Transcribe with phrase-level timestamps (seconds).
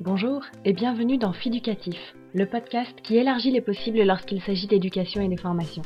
[0.00, 1.96] Bonjour et bienvenue dans Fiducatif,
[2.32, 5.82] le podcast qui élargit les possibles lorsqu'il s'agit d'éducation et de formation.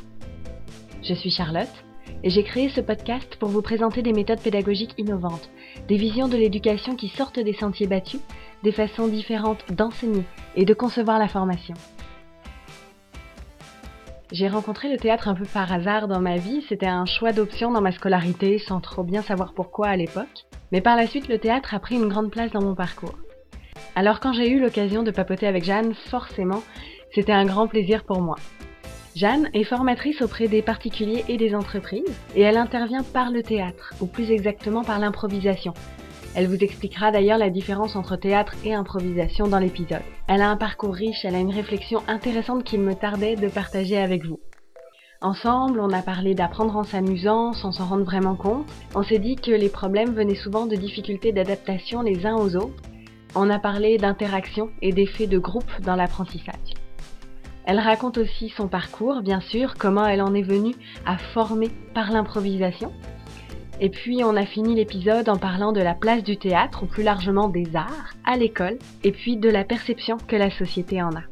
[1.01, 1.83] Je suis Charlotte
[2.21, 5.49] et j'ai créé ce podcast pour vous présenter des méthodes pédagogiques innovantes,
[5.87, 8.19] des visions de l'éducation qui sortent des sentiers battus,
[8.63, 11.73] des façons différentes d'enseigner et de concevoir la formation.
[14.33, 17.71] J'ai rencontré le théâtre un peu par hasard dans ma vie, c'était un choix d'option
[17.71, 21.37] dans ma scolarité sans trop bien savoir pourquoi à l'époque, mais par la suite le
[21.37, 23.17] théâtre a pris une grande place dans mon parcours.
[23.95, 26.63] Alors quand j'ai eu l'occasion de papoter avec Jeanne, forcément,
[27.13, 28.37] c'était un grand plaisir pour moi.
[29.15, 33.93] Jeanne est formatrice auprès des particuliers et des entreprises et elle intervient par le théâtre,
[33.99, 35.73] ou plus exactement par l'improvisation.
[36.33, 40.01] Elle vous expliquera d'ailleurs la différence entre théâtre et improvisation dans l'épisode.
[40.29, 43.97] Elle a un parcours riche, elle a une réflexion intéressante qu'il me tardait de partager
[43.97, 44.39] avec vous.
[45.23, 48.65] Ensemble, on a parlé d'apprendre en s'amusant, sans s'en rendre vraiment compte.
[48.95, 52.81] On s'est dit que les problèmes venaient souvent de difficultés d'adaptation les uns aux autres.
[53.35, 56.73] On a parlé d'interaction et d'effets de groupe dans l'apprentissage.
[57.65, 60.73] Elle raconte aussi son parcours, bien sûr, comment elle en est venue
[61.05, 62.91] à former par l'improvisation.
[63.79, 67.03] Et puis on a fini l'épisode en parlant de la place du théâtre, ou plus
[67.03, 71.30] largement des arts, à l'école, et puis de la perception que la société en a.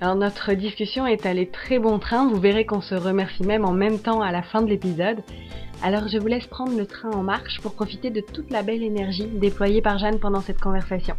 [0.00, 3.72] Alors notre discussion est allée très bon train, vous verrez qu'on se remercie même en
[3.72, 5.24] même temps à la fin de l'épisode.
[5.82, 8.84] Alors je vous laisse prendre le train en marche pour profiter de toute la belle
[8.84, 11.16] énergie déployée par Jeanne pendant cette conversation.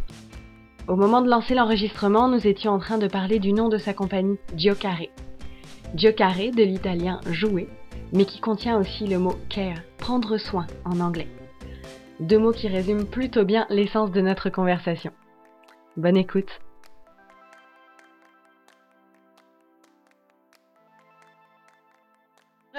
[0.88, 3.92] Au moment de lancer l'enregistrement, nous étions en train de parler du nom de sa
[3.92, 5.08] compagnie, Giocare.
[5.94, 7.68] Giocare de l'italien jouer,
[8.14, 11.28] mais qui contient aussi le mot care, prendre soin en anglais.
[12.18, 15.12] Deux mots qui résument plutôt bien l'essence de notre conversation.
[15.96, 16.60] Bonne écoute.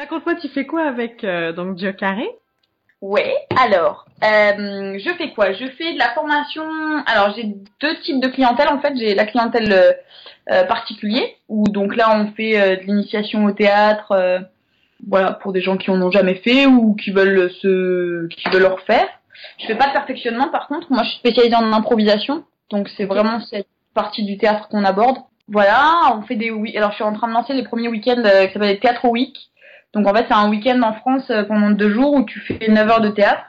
[0.01, 2.17] Raconte-moi, tu fais quoi avec euh, donc Giocare
[3.01, 5.53] Ouais, alors, euh, je fais quoi?
[5.53, 6.63] Je fais de la formation.
[7.05, 7.43] Alors, j'ai
[7.79, 8.95] deux types de clientèle en fait.
[8.95, 9.91] J'ai la clientèle euh,
[10.49, 14.41] euh particulier, où donc là on fait euh, de l'initiation au théâtre,
[15.07, 18.63] voilà, pour des gens qui en ont jamais fait ou qui veulent se, qui veulent
[18.63, 19.07] le refaire.
[19.59, 20.91] Je fais pas de perfectionnement par contre.
[20.91, 25.17] Moi, je suis spécialisée en improvisation, donc c'est vraiment cette partie du théâtre qu'on aborde.
[25.47, 26.49] Voilà, on fait des.
[26.75, 29.50] Alors, je suis en train de lancer les premiers week-ends qui s'appellent Théâtre Week
[29.93, 32.67] donc en fait, c'est un week-end en France euh, pendant deux jours où tu fais
[32.67, 33.41] 9 heures de théâtre.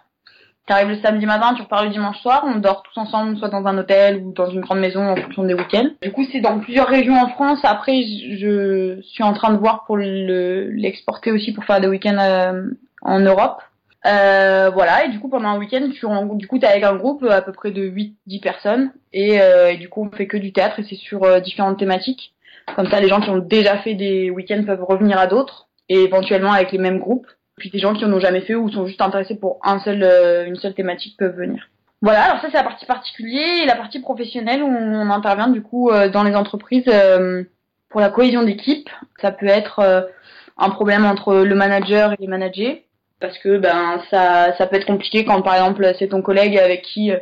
[0.67, 3.49] Tu arrives le samedi matin, tu repars le dimanche soir, on dort tous ensemble, soit
[3.49, 5.89] dans un hôtel ou dans une grande maison en fonction des week-ends.
[6.03, 7.59] Du coup, c'est dans plusieurs régions en France.
[7.65, 12.71] Après, je suis en train de voir pour l'exporter aussi pour faire des week-ends euh,
[13.03, 13.61] en Europe.
[14.05, 17.41] Euh, voilà, et du coup, pendant un week-end, tu du coup, avec un groupe à
[17.43, 18.93] peu près de 8-10 personnes.
[19.13, 21.79] Et, euh, et, du coup, on fait que du théâtre et c'est sur euh, différentes
[21.79, 22.35] thématiques.
[22.77, 26.05] Comme ça, les gens qui ont déjà fait des week-ends peuvent revenir à d'autres et
[26.05, 27.27] éventuellement avec les mêmes groupes.
[27.59, 30.03] Puis des gens qui en ont jamais fait ou sont juste intéressés pour un seul,
[30.03, 31.69] euh, une seule thématique peuvent venir.
[32.01, 35.63] Voilà, alors ça c'est la partie particulière et la partie professionnelle où on intervient du
[35.63, 37.45] coup euh, dans les entreprises euh,
[37.91, 38.89] pour la cohésion d'équipe.
[39.21, 40.09] Ça peut être
[40.57, 42.87] un problème entre le manager et les managers
[43.21, 46.83] parce que ben ça ça peut être compliqué quand par exemple c'est ton collègue avec
[46.83, 47.13] qui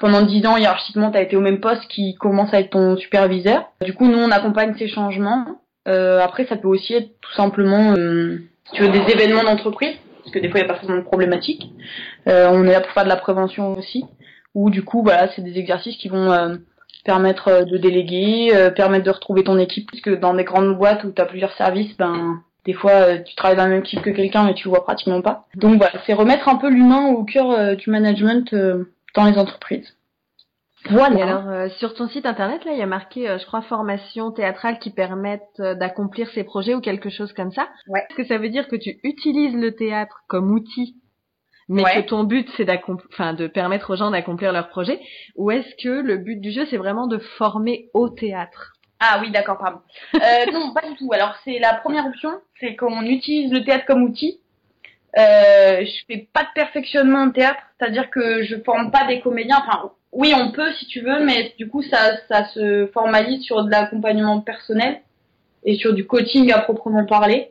[0.00, 2.96] pendant 10 ans hiérarchiquement tu as été au même poste qui commence à être ton
[2.96, 3.72] superviseur.
[3.80, 5.46] Du coup nous on accompagne ces changements
[5.88, 8.38] euh, après, ça peut aussi être tout simplement, euh,
[8.72, 11.04] tu veux, des événements d'entreprise, parce que des fois, il n'y a pas forcément de
[11.04, 11.72] problématique.
[12.28, 14.04] Euh, on est là pour faire de la prévention aussi,
[14.54, 16.56] ou du coup, voilà, c'est des exercices qui vont euh,
[17.04, 21.22] permettre de déléguer, permettre de retrouver ton équipe, puisque dans des grandes boîtes où tu
[21.22, 24.52] as plusieurs services, ben des fois tu travailles dans la même équipe que quelqu'un mais
[24.52, 25.46] tu le vois pratiquement pas.
[25.54, 28.54] Donc voilà, c'est remettre un peu l'humain au cœur du management
[29.14, 29.94] dans les entreprises.
[30.86, 31.18] Voilà.
[31.18, 33.62] Et alors, euh, sur ton site internet, là, il y a marqué, euh, je crois,
[33.62, 37.68] formation théâtrale qui permettent euh, d'accomplir ces projets ou quelque chose comme ça.
[37.88, 38.00] Ouais.
[38.00, 40.96] Est-ce que ça veut dire que tu utilises le théâtre comme outil,
[41.68, 42.66] mais que ton but c'est
[43.10, 45.00] enfin, de permettre aux gens d'accomplir leurs projets,
[45.36, 48.72] ou est-ce que le but du jeu c'est vraiment de former au théâtre?
[49.00, 49.80] Ah oui, d'accord, pardon.
[50.14, 50.18] Euh,
[50.52, 51.12] non, pas du tout.
[51.12, 52.30] Alors c'est la première option,
[52.60, 54.40] c'est qu'on utilise le théâtre comme outil.
[55.18, 59.58] Euh, je fais pas de perfectionnement en théâtre, c'est-à-dire que je forme pas des comédiens.
[59.66, 63.64] Enfin, oui, on peut si tu veux, mais du coup, ça, ça se formalise sur
[63.64, 65.00] de l'accompagnement personnel
[65.64, 67.50] et sur du coaching à proprement parler,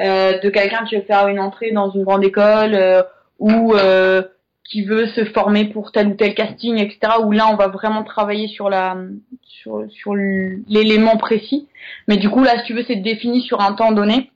[0.00, 3.02] euh, de quelqu'un qui veut faire une entrée dans une grande école euh,
[3.38, 4.22] ou euh,
[4.64, 7.14] qui veut se former pour tel ou tel casting, etc.
[7.22, 8.96] Où là, on va vraiment travailler sur la
[9.42, 11.68] sur sur l'élément précis.
[12.08, 14.30] Mais du coup, là, si tu veux, c'est défini sur un temps donné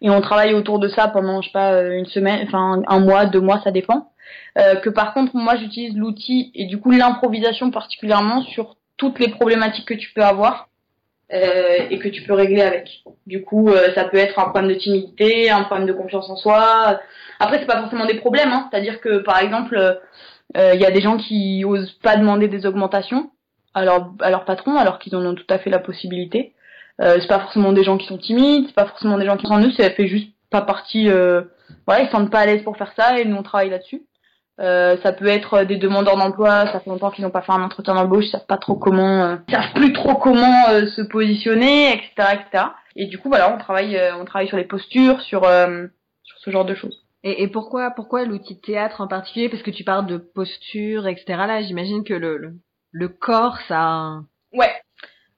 [0.00, 3.26] et on travaille autour de ça pendant, je sais pas, une semaine, enfin un mois,
[3.26, 4.10] deux mois, ça dépend.
[4.58, 9.28] Euh, que par contre, moi, j'utilise l'outil et du coup l'improvisation particulièrement sur toutes les
[9.28, 10.68] problématiques que tu peux avoir
[11.32, 13.02] euh, et que tu peux régler avec.
[13.26, 16.36] Du coup, euh, ça peut être un problème de timidité, un problème de confiance en
[16.36, 17.00] soi.
[17.38, 18.68] Après, c'est pas forcément des problèmes, hein.
[18.70, 20.00] c'est-à-dire que par exemple,
[20.54, 23.30] Il y a des gens qui osent pas demander des augmentations
[23.74, 26.54] à leur, patron alors qu'ils en ont tout à fait la possibilité.
[26.98, 29.52] C'est pas forcément des gens qui sont timides, c'est pas forcément des gens qui sont
[29.52, 31.06] en eux, ça fait juste pas partie.
[31.86, 34.02] Voilà, ils se sentent pas à l'aise pour faire ça et nous on travaille là-dessus.
[34.60, 37.62] Euh, ça peut être des demandeurs d'emploi, ça fait longtemps qu'ils n'ont pas fait un
[37.62, 41.02] entretien d'embauche, ils savent pas trop comment, euh, ils savent plus trop comment euh, se
[41.02, 42.64] positionner, etc., etc.
[42.96, 46.50] Et du coup, voilà, on travaille, euh, on travaille sur les postures, sur sur ce
[46.50, 47.04] genre de choses.
[47.22, 49.48] Et, et pourquoi, pourquoi l'outil de théâtre en particulier?
[49.48, 51.24] Parce que tu parles de posture, etc.
[51.28, 52.54] Là, j'imagine que le, le,
[52.90, 54.20] le corps, ça.
[54.52, 54.72] Ouais,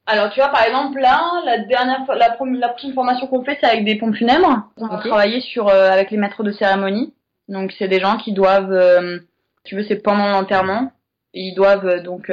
[0.07, 3.67] alors tu vois par exemple là, la dernière la, la prochaine formation qu'on fait c'est
[3.67, 4.65] avec des pompes funèbres.
[4.77, 7.15] On va travailler sur euh, avec les maîtres de cérémonie.
[7.51, 9.19] Donc c'est des gens qui doivent, euh,
[9.65, 10.93] tu veux c'est pendant l'enterrement,
[11.35, 12.33] ils doivent euh, donc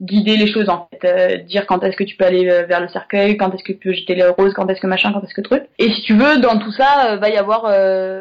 [0.00, 3.36] guider les choses en fait, dire quand est-ce que tu peux aller vers le cercueil,
[3.36, 5.40] quand est-ce que tu peux jeter les roses, quand est-ce que machin, quand est-ce que
[5.40, 5.64] truc.
[5.80, 7.62] Et si tu veux, dans tout ça, va y avoir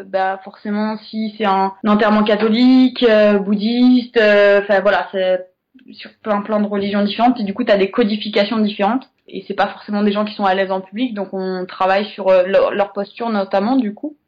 [0.08, 3.06] bah forcément si c'est un, enterrement catholique,
[3.46, 5.46] bouddhiste, enfin voilà, c'est
[5.92, 7.40] sur plein plein de religions différentes.
[7.40, 9.08] Et du coup tu as des codifications différentes.
[9.28, 11.14] Et c'est pas forcément des gens qui sont à l'aise en public.
[11.14, 14.16] Donc on travaille sur euh, leur, posture notamment du coup.
[14.16, 14.27] euh,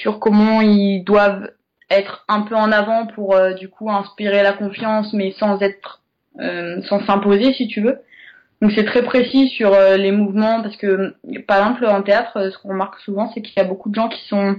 [0.00, 1.50] sur comment ils doivent
[1.90, 6.00] être un peu en avant pour euh, du coup inspirer la confiance mais sans être
[6.38, 7.98] sans s'imposer si tu veux
[8.62, 11.14] donc c'est très précis sur les mouvements parce que
[11.46, 14.08] par exemple en théâtre ce qu'on remarque souvent c'est qu'il y a beaucoup de gens
[14.08, 14.56] qui sont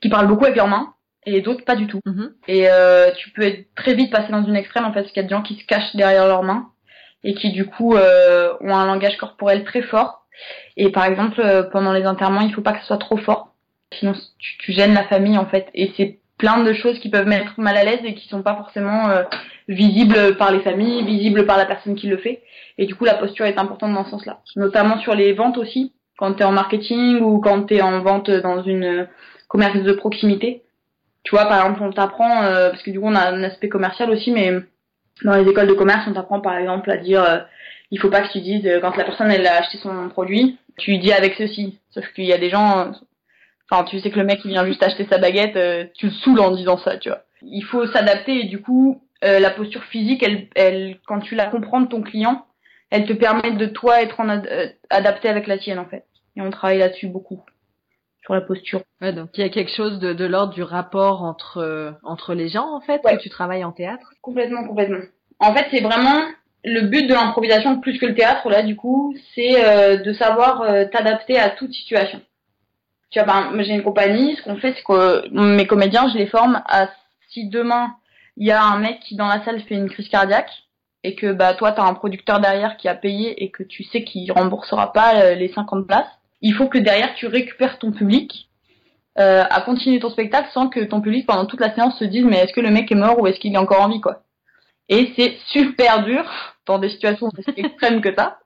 [0.00, 0.92] qui parlent beaucoup avec leurs mains
[1.24, 2.00] et d'autres pas du tout.
[2.06, 2.30] Mm-hmm.
[2.48, 5.22] Et euh, tu peux être très vite passer dans une extrême en fait, parce qu'il
[5.22, 6.68] y a des gens qui se cachent derrière leurs mains
[7.24, 10.26] et qui du coup euh, ont un langage corporel très fort.
[10.76, 13.51] Et par exemple, euh, pendant les enterrements, il faut pas que ce soit trop fort,
[13.98, 15.68] sinon tu, tu gênes la famille en fait.
[15.74, 18.56] Et c'est plein de choses qui peuvent mettre mal à l'aise et qui sont pas
[18.56, 19.22] forcément euh,
[19.68, 22.42] visibles par les familles, visibles par la personne qui le fait.
[22.78, 25.92] Et du coup, la posture est importante dans ce sens-là, notamment sur les ventes aussi,
[26.18, 29.08] quand tu es en marketing ou quand tu es en vente dans une
[29.48, 30.62] commerce de proximité
[31.24, 33.68] tu vois, par exemple, on t'apprend, euh, parce que du coup, on a un aspect
[33.68, 34.52] commercial aussi, mais
[35.22, 37.38] dans les écoles de commerce, on t'apprend par exemple à dire, euh,
[37.90, 40.58] il faut pas que tu dises, euh, quand la personne elle a acheté son produit,
[40.78, 41.78] tu dis avec ceci.
[41.90, 42.92] Sauf qu'il y a des gens,
[43.72, 46.40] enfin, tu sais que le mec il vient juste acheter sa baguette, tu le saoules
[46.40, 47.22] en disant ça, tu vois.
[47.42, 51.80] Il faut s'adapter et du coup, la posture physique, elle, elle, quand tu la comprends
[51.80, 52.44] de ton client,
[52.90, 54.28] elle te permet de toi être en
[54.90, 56.04] adapté avec la tienne en fait.
[56.36, 57.42] Et on travaille là-dessus beaucoup
[58.22, 58.82] sur la posture.
[59.00, 62.34] Ouais, donc il y a quelque chose de, de l'ordre du rapport entre euh, entre
[62.34, 64.12] les gens en fait que tu travailles en théâtre?
[64.20, 65.00] Complètement, complètement.
[65.40, 66.20] En fait, c'est vraiment
[66.64, 70.62] le but de l'improvisation plus que le théâtre là du coup, c'est euh, de savoir
[70.62, 72.20] euh, t'adapter à toute situation.
[73.12, 76.26] Tu vois, ben, j'ai une compagnie, ce qu'on fait, c'est que mes comédiens, je les
[76.26, 76.88] forme à
[77.28, 77.94] si demain
[78.36, 80.50] il y a un mec qui dans la salle fait une crise cardiaque
[81.04, 84.04] et que bah toi t'as un producteur derrière qui a payé et que tu sais
[84.04, 86.08] qu'il remboursera pas les 50 places
[86.40, 88.48] il faut que derrière tu récupères ton public
[89.18, 92.24] euh, à continuer ton spectacle sans que ton public pendant toute la séance se dise
[92.24, 94.22] mais est-ce que le mec est mort ou est-ce qu'il est encore en vie quoi?
[94.88, 96.24] Et c'est super dur
[96.66, 98.38] dans des situations aussi extrêmes que ça.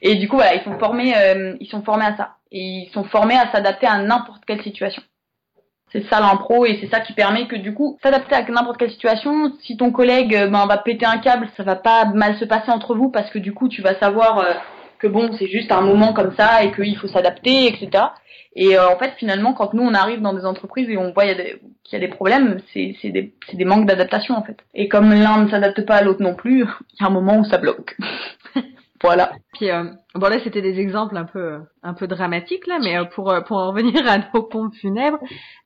[0.00, 2.90] Et du coup voilà, ils sont formés euh, ils sont formés à ça et ils
[2.92, 5.02] sont formés à s'adapter à n'importe quelle situation.
[5.90, 8.90] C'est ça l'impro et c'est ça qui permet que du coup s'adapter à n'importe quelle
[8.90, 9.52] situation.
[9.62, 12.70] Si ton collègue euh, ben, va péter un câble, ça va pas mal se passer
[12.70, 14.54] entre vous parce que du coup tu vas savoir euh,
[14.98, 18.04] que bon, c'est juste un moment comme ça et qu'il faut s'adapter, etc.
[18.54, 21.24] Et euh, en fait, finalement, quand nous on arrive dans des entreprises et on voit
[21.24, 21.58] qu'il
[21.92, 24.58] y, a des problèmes, c'est des, des manques d'adaptation en fait.
[24.74, 26.60] Et comme l'un ne s'adapte pas à l'autre non plus,
[26.92, 27.96] il y a un moment où ça bloque.
[29.02, 29.32] Voilà.
[29.54, 33.04] Puis euh, bon là, c'était des exemples un peu un peu dramatiques là, mais euh,
[33.04, 35.18] pour pour en revenir à nos pompes funèbres,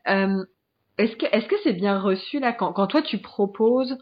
[0.07, 3.97] est-ce que est-ce que c'est bien reçu là quand quand toi tu proposes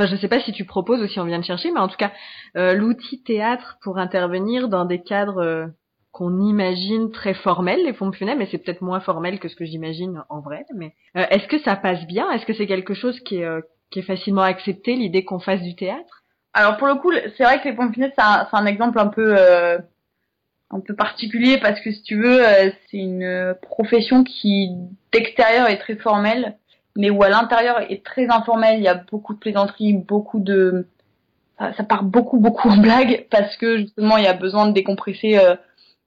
[0.00, 1.88] Enfin, je sais pas si tu proposes ou si on vient de chercher, mais en
[1.88, 2.12] tout cas,
[2.56, 5.66] euh, l'outil théâtre pour intervenir dans des cadres euh,
[6.10, 9.66] qu'on imagine très formels, les pompes funèbres, mais c'est peut-être moins formel que ce que
[9.66, 10.64] j'imagine en vrai.
[10.74, 12.30] Mais euh, est-ce que ça passe bien?
[12.30, 13.48] Est-ce que c'est quelque chose qui est,
[13.90, 16.19] qui est facilement accepté, l'idée qu'on fasse du théâtre?
[16.52, 19.36] Alors pour le coup, c'est vrai que les pompes c'est un, exemple un peu
[20.72, 22.42] un peu particulier parce que si tu veux,
[22.90, 24.70] c'est une profession qui
[25.12, 26.56] d'extérieur est très formelle
[26.96, 30.86] mais où à l'intérieur est très informel, il y a beaucoup de plaisanteries, beaucoup de
[31.58, 35.38] ça part beaucoup beaucoup en blague parce que justement il y a besoin de décompresser
[35.38, 35.56] euh,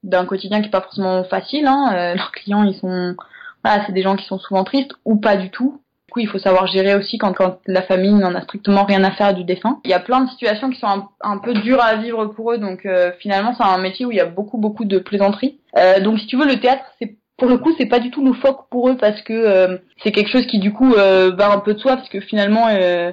[0.02, 1.68] d'un quotidien qui est pas forcément facile.
[1.68, 1.94] Hein.
[1.94, 3.16] Euh, leurs clients ils sont
[3.64, 5.82] voilà c'est des gens qui sont souvent tristes ou pas du tout.
[6.22, 7.36] Il faut savoir gérer aussi quand,
[7.68, 9.80] la famille n'en a strictement rien à faire du dessin.
[9.86, 12.58] Il y a plein de situations qui sont un, peu dures à vivre pour eux
[12.58, 15.60] donc euh, finalement c'est un métier où il y a beaucoup beaucoup de plaisanteries.
[16.04, 18.34] donc si tu veux le théâtre c'est pour le coup, c'est pas du tout le
[18.34, 21.60] phoque pour eux parce que euh, c'est quelque chose qui du coup euh, va un
[21.60, 23.12] peu de soi parce que finalement euh,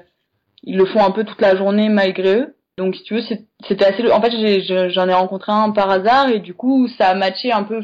[0.62, 2.56] ils le font un peu toute la journée malgré eux.
[2.76, 3.22] Donc si tu veux,
[3.66, 4.10] c'était assez.
[4.10, 4.30] En fait,
[4.90, 7.82] j'en ai, rencontré un par hasard et du coup, ça a matché un peu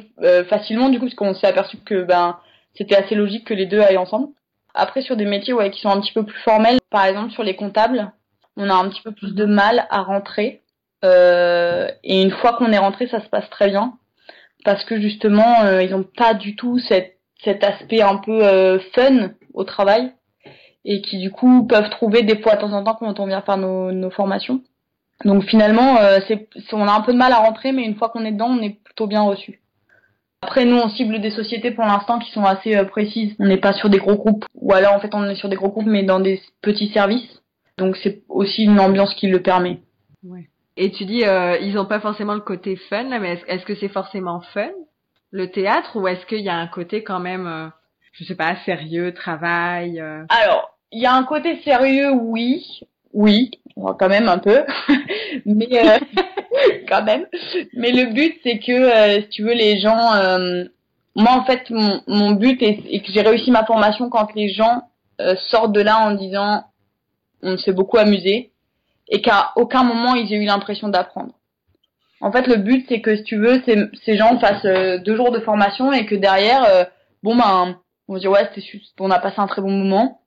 [0.48, 2.38] facilement du coup parce qu'on s'est aperçu que ben
[2.78, 4.28] c'était assez logique que les deux aillent ensemble.
[4.76, 7.42] Après, sur des métiers ouais, qui sont un petit peu plus formels, par exemple sur
[7.42, 8.12] les comptables,
[8.58, 10.62] on a un petit peu plus de mal à rentrer.
[11.04, 13.94] Euh, et une fois qu'on est rentré, ça se passe très bien.
[14.64, 17.14] Parce que justement, euh, ils n'ont pas du tout cet,
[17.62, 20.12] aspect un peu euh, fun au travail.
[20.84, 23.42] Et qui du coup peuvent trouver des fois de temps en temps quand on vient
[23.42, 24.60] faire nos, formations.
[25.24, 28.30] Donc finalement, on a un peu de mal à rentrer, mais une fois qu'on est
[28.30, 29.60] dedans, on est plutôt bien reçu.
[30.46, 33.34] Après, nous, on cible des sociétés pour l'instant qui sont assez euh, précises.
[33.40, 35.56] On n'est pas sur des gros groupes, ou alors en fait, on est sur des
[35.56, 37.42] gros groupes, mais dans des petits services.
[37.78, 39.80] Donc c'est aussi une ambiance qui le permet.
[40.22, 40.48] Ouais.
[40.76, 43.66] Et tu dis, euh, ils n'ont pas forcément le côté fun, là, mais est-ce, est-ce
[43.66, 44.70] que c'est forcément fun,
[45.32, 47.66] le théâtre, ou est-ce qu'il y a un côté quand même, euh,
[48.12, 50.26] je sais pas, sérieux, travail euh...
[50.28, 52.64] Alors, il y a un côté sérieux, oui,
[53.12, 53.50] oui,
[53.98, 54.64] quand même un peu,
[55.46, 55.98] mais euh,
[56.88, 57.26] quand même.
[57.74, 60.64] Mais le but, c'est que, euh, si tu veux, les gens, euh,
[61.14, 64.82] moi en fait, mon, but est, que j'ai réussi ma formation quand les gens
[65.20, 66.64] euh, sortent de là en disant,
[67.42, 68.52] on s'est beaucoup amusé,
[69.08, 71.32] et qu'à aucun moment ils aient eu l'impression d'apprendre.
[72.20, 75.32] En fait, le but, c'est que si tu veux, ces, gens fassent euh, deux jours
[75.32, 76.86] de formation et que derrière,
[77.22, 78.48] bon ben, on va dire ouais,
[78.98, 80.22] on a passé un très bon moment,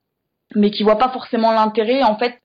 [0.54, 2.02] mais qui voient pas forcément l'intérêt.
[2.04, 2.40] En fait,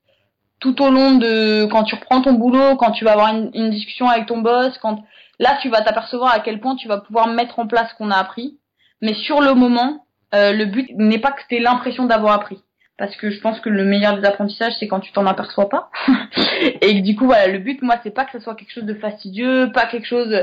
[0.65, 4.10] tout au long de quand tu reprends ton boulot, quand tu vas avoir une, discussion
[4.10, 5.03] avec ton boss, quand
[5.39, 8.10] là tu vas t'apercevoir à quel point tu vas pouvoir mettre en place ce qu'on
[8.10, 8.57] a appris.
[9.00, 12.57] Mais sur le moment, euh, le but n'est pas que tu aies l'impression d'avoir appris.
[12.98, 15.91] Parce que je pense que le meilleur des apprentissages, c'est quand tu t'en aperçois pas.
[16.81, 18.93] et du coup, voilà, le but, moi, c'est pas que ce soit quelque chose de
[18.95, 20.36] fastidieux, pas quelque chose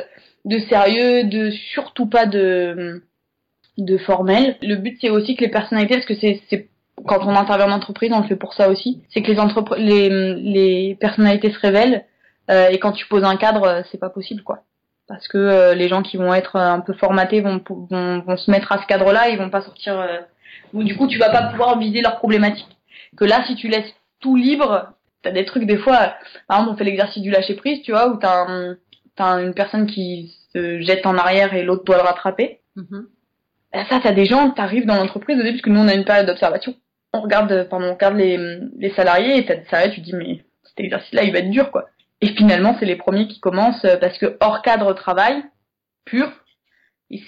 [0.44, 3.02] de sérieux, de surtout pas de
[3.78, 4.56] de formel.
[4.62, 6.68] Le but, c'est aussi que les personnalités, parce que c'est
[7.06, 9.74] quand on intervient en entreprise, on le fait pour ça aussi, c'est que les, entrep
[9.76, 12.04] les, les personnalités se révèlent
[12.50, 14.60] euh, et quand tu poses un cadre, c'est pas possible quoi.
[15.08, 18.50] Parce que euh, les gens qui vont être un peu formatés vont, vont, vont se
[18.50, 19.98] mettre à ce cadre-là, ils vont pas sortir.
[19.98, 20.18] Euh...
[20.72, 22.78] Ou du coup, tu vas pas pouvoir viser leurs problématiques.
[23.16, 26.14] Que là, si tu laisses tout libre, t'as des trucs des fois.
[26.48, 28.76] Par exemple, on fait l'exercice du lâcher prise, tu vois, où t'as un,
[29.16, 32.60] t'as une personne qui se jette en arrière et l'autre doit le rattraper.
[32.76, 33.06] Mhm.
[33.72, 35.94] Ben, ça, t'as des gens, t'arrives dans l'entreprise au début, parce que nous, on a
[35.94, 36.74] une période d'observation.
[37.12, 38.38] On regarde, pendant on regarde les,
[38.78, 41.70] les salariés, et t'as des salariés, tu dis, mais cet exercice-là, il va être dur,
[41.70, 41.86] quoi.
[42.20, 45.42] Et finalement, c'est les premiers qui commencent, euh, parce que hors cadre travail,
[46.04, 46.30] pur,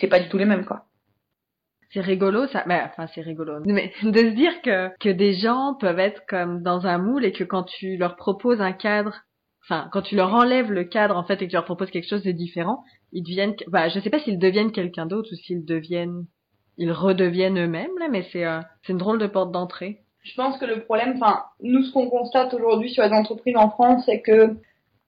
[0.00, 0.86] c'est pas du tout les mêmes, quoi.
[1.94, 2.64] C'est rigolo, ça.
[2.66, 3.60] Ben, enfin, c'est rigolo.
[3.66, 7.32] Mais de se dire que, que des gens peuvent être comme dans un moule et
[7.32, 9.22] que quand tu leur proposes un cadre,
[9.64, 12.08] enfin, quand tu leur enlèves le cadre, en fait, et que tu leur proposes quelque
[12.08, 15.64] chose de différent, ils deviennent, bah, je sais pas s'ils deviennent quelqu'un d'autre ou s'ils
[15.64, 16.26] deviennent,
[16.78, 20.00] ils redeviennent eux-mêmes, là, mais c'est, euh, une drôle de porte d'entrée.
[20.22, 23.70] Je pense que le problème, enfin, nous, ce qu'on constate aujourd'hui sur les entreprises en
[23.70, 24.56] France, c'est que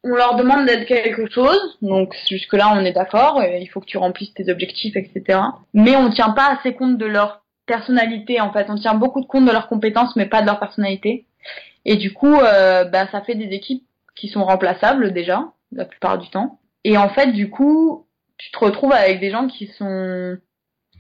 [0.05, 3.99] on leur demande d'être quelque chose, donc jusque-là on est d'accord, il faut que tu
[3.99, 5.41] remplisses tes objectifs, etc.
[5.75, 9.27] Mais on tient pas assez compte de leur personnalité, en fait, on tient beaucoup de
[9.27, 11.27] compte de leurs compétences, mais pas de leur personnalité.
[11.85, 16.19] Et du coup, euh, bah, ça fait des équipes qui sont remplaçables déjà, la plupart
[16.19, 16.59] du temps.
[16.85, 18.07] Et en fait, du coup,
[18.39, 20.37] tu te retrouves avec des gens qui sont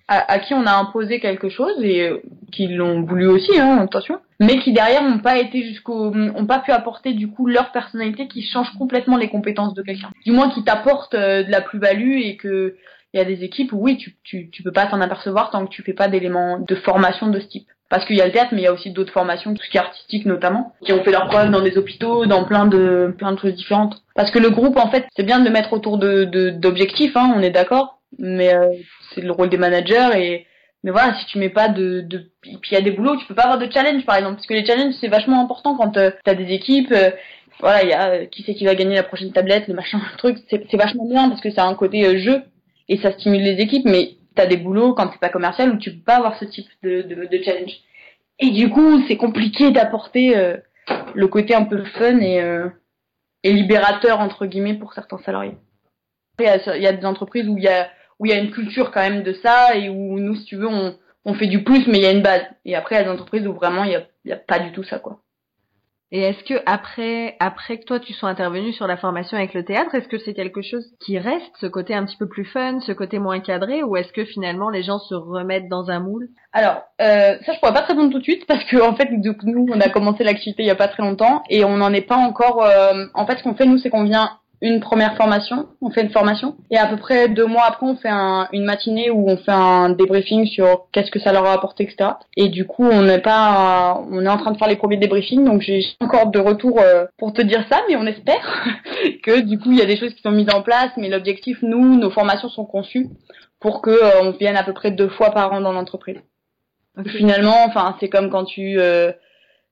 [0.08, 2.22] à, à qui on a imposé quelque chose et euh,
[2.52, 6.60] qui l'ont voulu aussi, hein, attention, mais qui derrière n'ont pas été jusqu'au, ont pas
[6.60, 10.10] pu apporter du coup leur personnalité qui change complètement les compétences de quelqu'un.
[10.24, 12.76] Du moins qui t'apporte euh, de la plus-value et que
[13.14, 15.64] il y a des équipes où oui, tu, tu, tu peux pas t'en apercevoir tant
[15.64, 17.66] que tu fais pas d'éléments de formation de ce type.
[17.88, 19.70] Parce qu'il y a le théâtre, mais il y a aussi d'autres formations, tout ce
[19.70, 23.14] qui est artistique notamment, qui ont fait leurs preuves dans des hôpitaux, dans plein de
[23.16, 24.02] plein de choses différentes.
[24.16, 27.32] Parce que le groupe, en fait, c'est bien de le mettre autour de d'objectifs, hein,
[27.36, 28.68] on est d'accord, mais euh,
[29.14, 30.46] c'est le rôle des managers et
[30.86, 32.30] mais voilà, si tu mets pas de, de...
[32.42, 34.46] puis il y a des boulots, tu peux pas avoir de challenge par exemple, parce
[34.46, 36.92] que les challenges c'est vachement important quand euh, t'as des équipes.
[36.92, 37.10] Euh,
[37.58, 40.00] voilà, il y a euh, qui c'est qui va gagner la prochaine tablette, le machin,
[40.12, 40.38] le truc.
[40.48, 42.44] C'est vachement bien parce que ça a un côté euh, jeu
[42.88, 43.84] et ça stimule les équipes.
[43.84, 46.68] Mais t'as des boulots quand t'es pas commercial où tu peux pas avoir ce type
[46.84, 47.72] de, de, de challenge.
[48.38, 50.34] Et du coup, c'est compliqué d'apporter
[51.14, 52.38] le côté un peu fun et,
[53.42, 55.56] et libérateur entre guillemets pour certains salariés.
[56.38, 57.88] Il y a, des entreprises où il y a
[58.18, 60.56] où il y a une culture quand même de ça et où nous, si tu
[60.56, 62.44] veux, on, on fait du plus, mais il y a une base.
[62.64, 64.36] Et après, il y a des entreprises où vraiment il y a, il y a
[64.36, 65.20] pas du tout ça, quoi.
[66.12, 69.64] Et est-ce que après, après que toi tu sois intervenu sur la formation avec le
[69.64, 72.78] théâtre, est-ce que c'est quelque chose qui reste, ce côté un petit peu plus fun,
[72.78, 76.28] ce côté moins cadré, ou est-ce que finalement les gens se remettent dans un moule?
[76.52, 79.08] Alors, euh, ça je pourrais pas te répondre tout de suite parce que en fait,
[79.10, 82.06] nous on a commencé l'activité il y a pas très longtemps et on n'en est
[82.06, 82.62] pas encore.
[82.62, 86.02] Euh, en fait, ce qu'on fait nous, c'est qu'on vient une première formation, on fait
[86.02, 89.28] une formation, et à peu près deux mois après, on fait un, une matinée où
[89.28, 92.10] on fait un débriefing sur qu'est-ce que ça leur a apporté, etc.
[92.36, 95.44] Et du coup, on n'est pas, on est en train de faire les premiers débriefings,
[95.44, 98.64] donc j'ai encore de retour euh, pour te dire ça, mais on espère
[99.22, 101.58] que du coup, il y a des choses qui sont mises en place, mais l'objectif,
[101.62, 103.08] nous, nos formations sont conçues
[103.60, 106.18] pour que euh, on vienne à peu près deux fois par an dans l'entreprise.
[107.08, 109.12] Finalement, enfin, c'est comme quand tu, euh,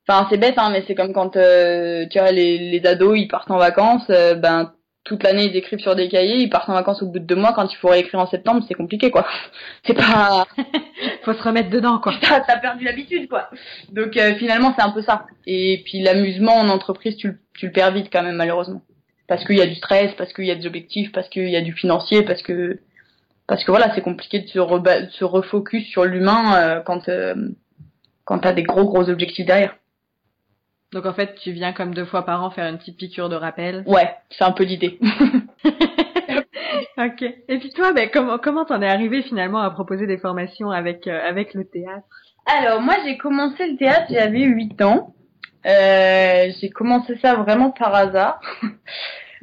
[0.09, 3.29] enfin, c'est bête, hein, mais c'est comme quand euh, tu vois les, les ados, ils
[3.29, 4.73] partent en vacances, euh, ben
[5.05, 7.37] toute l'année ils écrivent sur des cahiers, ils partent en vacances au bout de deux
[7.37, 9.27] mois, quand il faut réécrire en septembre, c'est compliqué quoi.
[9.87, 10.47] C'est pas.
[11.25, 12.15] faut se remettre dedans quoi.
[12.21, 13.51] T'as as perdu l'habitude quoi.
[13.93, 15.27] Donc finalement c'est un peu ça.
[15.47, 18.83] Et puis l'amusement en entreprise, tu, tu le perds vite quand même malheureusement.
[19.27, 21.57] Parce qu'il y a du stress, parce qu'il y a des objectifs, parce qu'il y
[21.57, 22.79] a du financier, parce que
[23.47, 24.59] parce que voilà, c'est compliqué de se,
[25.11, 27.35] se refocus sur l'humain euh, quand euh,
[28.25, 29.77] quand t'as des gros gros objectifs derrière.
[30.95, 33.35] Donc en fait, tu viens comme deux fois par an faire une petite piqûre de
[33.35, 33.83] rappel.
[33.87, 35.01] Ouais, c'est un peu l'idée.
[36.97, 37.23] ok.
[37.49, 41.09] Et puis toi, ben, comment comment t'en es arrivé finalement à proposer des formations avec
[41.09, 42.07] euh, avec le théâtre?
[42.47, 45.15] Alors moi, j'ai commencé le théâtre, j'avais 8 ans.
[45.67, 48.41] Euh, j'ai commencé ça vraiment par hasard.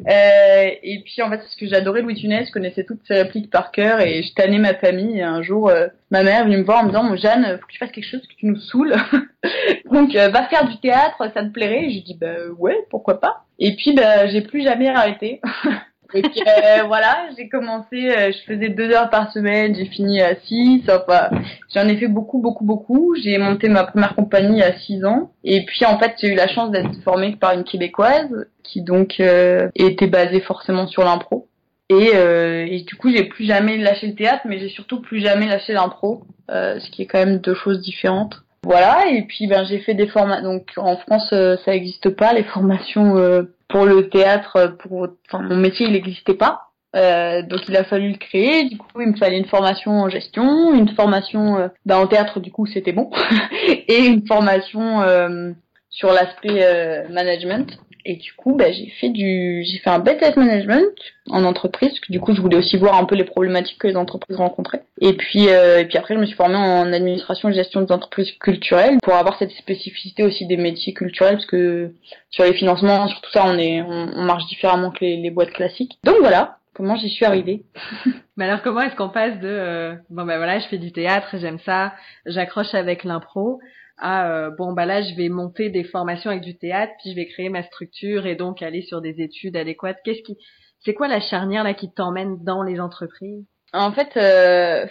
[0.07, 3.51] Euh, et puis en fait, parce que j'adorais Louis Tunet, je connaissais toutes ses répliques
[3.51, 5.19] par cœur et je tannais ma famille.
[5.19, 7.67] Et un jour, euh, ma mère vient me voir en me disant "Mon Jeanne, faut
[7.67, 8.95] que tu fasses quelque chose, que tu nous saoules.
[9.91, 13.19] Donc euh, va faire du théâtre, ça te plairait." Et j'ai dit "Bah ouais, pourquoi
[13.19, 15.41] pas." Et puis bah j'ai plus jamais arrêté.
[16.11, 20.35] Puis euh, voilà, j'ai commencé, euh, je faisais deux heures par semaine, j'ai fini à
[20.35, 20.83] six.
[20.89, 21.29] Enfin,
[21.73, 23.15] j'en ai fait beaucoup, beaucoup, beaucoup.
[23.21, 25.31] J'ai monté ma première compagnie à six ans.
[25.43, 29.19] Et puis en fait, j'ai eu la chance d'être formée par une québécoise qui donc
[29.19, 31.47] euh, était basée forcément sur l'impro.
[31.89, 35.47] Et, et, du coup, j'ai plus jamais lâché le théâtre, mais j'ai surtout plus jamais
[35.47, 38.43] lâché l'impro, ce qui est quand même deux choses différentes.
[38.63, 40.53] Voilà, et puis ben j'ai fait des formations.
[40.53, 45.87] Donc en France, ça n'existe pas les formations pour le théâtre, pour enfin, mon métier,
[45.87, 46.71] il n'existait pas.
[46.93, 48.65] Euh, donc il a fallu le créer.
[48.65, 52.39] Du coup, il me fallait une formation en gestion, une formation euh, ben, en théâtre.
[52.39, 53.09] Du coup, c'était bon,
[53.87, 55.51] et une formation euh,
[55.89, 57.79] sur l'aspect euh, management.
[58.05, 60.95] Et du coup, bah, j'ai fait du, j'ai fait un BTS management
[61.29, 63.87] en entreprise, parce que du coup, je voulais aussi voir un peu les problématiques que
[63.87, 64.83] les entreprises rencontraient.
[64.99, 67.91] Et puis, euh, et puis après, je me suis formée en administration et gestion des
[67.91, 71.91] entreprises culturelles pour avoir cette spécificité aussi des métiers culturels, parce que
[72.29, 75.51] sur les financements, sur tout ça, on est, on, marche différemment que les, les boîtes
[75.51, 75.97] classiques.
[76.03, 77.63] Donc voilà, comment j'y suis arrivée.
[78.37, 81.27] Mais alors comment est-ce qu'on passe de euh, bon ben voilà je fais du théâtre
[81.33, 81.93] j'aime ça
[82.25, 83.59] j'accroche avec l'impro
[84.01, 87.15] à euh, bon bah là je vais monter des formations avec du théâtre puis je
[87.15, 89.99] vais créer ma structure et donc aller sur des études adéquates.
[90.03, 90.37] Qu'est-ce qui
[90.83, 93.45] c'est quoi la charnière là qui t'emmène dans les entreprises?
[93.73, 94.85] En fait euh,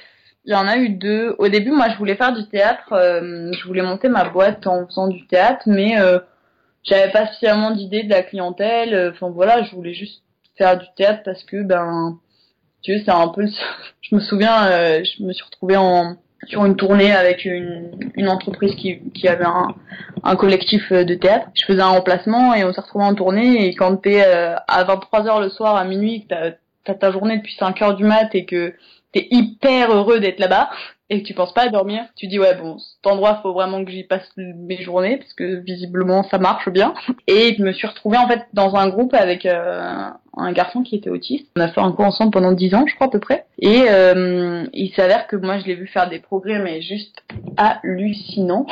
[0.44, 1.34] il y en a eu deux.
[1.38, 4.86] Au début moi je voulais faire du théâtre euh, je voulais monter ma boîte en
[4.86, 5.96] faisant du théâtre mais
[6.84, 9.12] j'avais pas suffisamment d'idées de la clientèle.
[9.12, 10.22] Enfin voilà je voulais juste
[10.56, 12.18] faire du théâtre parce que ben
[12.82, 13.44] tu sais c'est un peu
[14.00, 16.16] je me souviens je me suis retrouvée en
[16.46, 19.74] sur une tournée avec une, une entreprise qui, qui avait un,
[20.24, 21.48] un collectif de théâtre.
[21.54, 24.84] Je faisais un remplacement et on s'est retrouvés en tournée et quand t'es euh, à
[24.84, 28.44] 23h le soir à minuit, que t'as as ta journée depuis 5h du mat et
[28.44, 28.74] que
[29.12, 30.70] t'es hyper heureux d'être là-bas
[31.10, 33.84] et que tu penses pas à dormir, tu dis ouais bon cet endroit faut vraiment
[33.84, 36.94] que j'y passe mes journées parce que visiblement ça marche bien.
[37.26, 40.94] Et je me suis retrouvée en fait dans un groupe avec euh, un garçon qui
[40.94, 41.48] était autiste.
[41.56, 43.44] On a fait un cours ensemble pendant 10 ans je crois à peu près.
[43.58, 47.22] Et euh, il s'avère que moi je l'ai vu faire des progrès mais juste
[47.56, 48.66] hallucinant.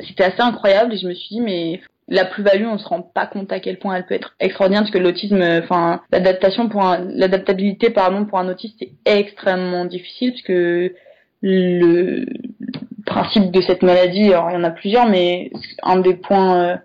[0.00, 3.26] C'était assez incroyable et je me suis dit mais la plus-value, on se rend pas
[3.26, 7.90] compte à quel point elle peut être extraordinaire parce que l'autisme, enfin l'adaptation pour l'adaptabilité
[7.90, 10.94] pardon pour un autiste c'est extrêmement difficile parce que
[11.42, 12.26] le
[13.06, 15.50] principe de cette maladie, alors il y en a plusieurs, mais
[15.82, 16.76] un des points euh,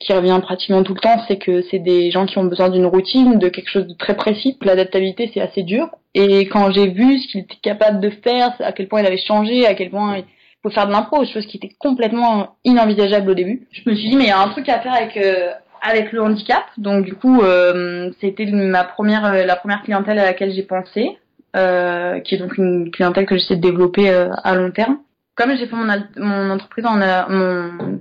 [0.00, 2.86] qui revient pratiquement tout le temps, c'est que c'est des gens qui ont besoin d'une
[2.86, 4.58] routine, de quelque chose de très précis.
[4.62, 5.88] L'adaptabilité, c'est assez dur.
[6.14, 9.18] Et quand j'ai vu ce qu'il était capable de faire, à quel point il avait
[9.18, 10.22] changé, à quel point
[10.62, 13.68] faut faire de l'impro, chose qui était complètement inenvisageable au début.
[13.70, 15.50] Je me suis dit mais il y a un truc à faire avec euh,
[15.82, 16.64] avec le handicap.
[16.78, 21.18] Donc du coup, euh, c'était ma première la première clientèle à laquelle j'ai pensé,
[21.56, 24.98] qui est donc une clientèle que j'essaie de développer à long terme.
[25.34, 26.96] Comme j'ai fait mon, mon entreprise en
[27.28, 28.00] mon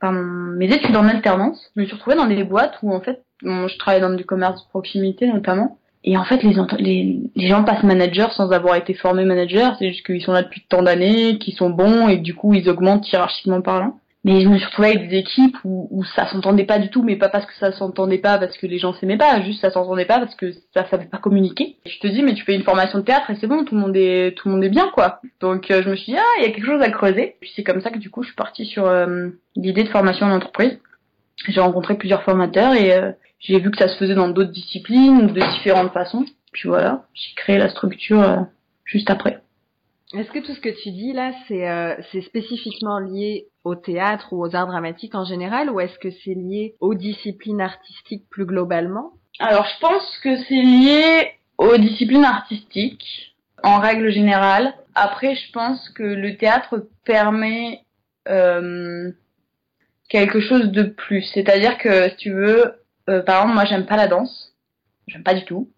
[0.00, 3.22] pardon, mes études en alternance, je me suis retrouvée dans des boîtes où en fait,
[3.42, 7.62] je travaillais dans du commerce de proximité notamment, et en fait, les, les, les, gens
[7.62, 9.76] passent manager sans avoir été formés manager.
[9.78, 12.70] C'est juste qu'ils sont là depuis tant d'années, qu'ils sont bons et du coup, ils
[12.70, 13.99] augmentent hiérarchiquement parlant.
[14.22, 17.02] Mais je me suis retrouvée avec des équipes où, où ça s'entendait pas du tout,
[17.02, 19.70] mais pas parce que ça s'entendait pas parce que les gens s'aimaient pas, juste ça
[19.70, 21.76] s'entendait pas parce que ça savait pas communiquer.
[21.86, 23.80] Je te dis, mais tu fais une formation de théâtre et c'est bon, tout le
[23.80, 25.20] monde est tout le monde est bien quoi.
[25.40, 27.36] Donc euh, je me suis dit ah, il y a quelque chose à creuser.
[27.40, 30.26] Puis c'est comme ça que du coup je suis partie sur euh, l'idée de formation
[30.26, 30.78] en entreprise.
[31.48, 35.28] J'ai rencontré plusieurs formateurs et euh, j'ai vu que ça se faisait dans d'autres disciplines
[35.28, 36.26] de différentes façons.
[36.52, 38.40] Puis voilà, j'ai créé la structure euh,
[38.84, 39.40] juste après.
[40.12, 44.32] Est-ce que tout ce que tu dis là, c'est euh, c'est spécifiquement lié au théâtre
[44.32, 48.44] ou aux arts dramatiques en général, ou est-ce que c'est lié aux disciplines artistiques plus
[48.44, 49.12] globalement?
[49.38, 54.74] Alors, je pense que c'est lié aux disciplines artistiques en règle générale.
[54.94, 57.84] après, je pense que le théâtre permet
[58.28, 59.12] euh,
[60.08, 61.22] quelque chose de plus.
[61.32, 62.74] C'est-à-dire que si tu veux,
[63.08, 64.54] euh, par exemple, moi j'aime pas la danse,
[65.06, 65.70] j'aime pas du tout.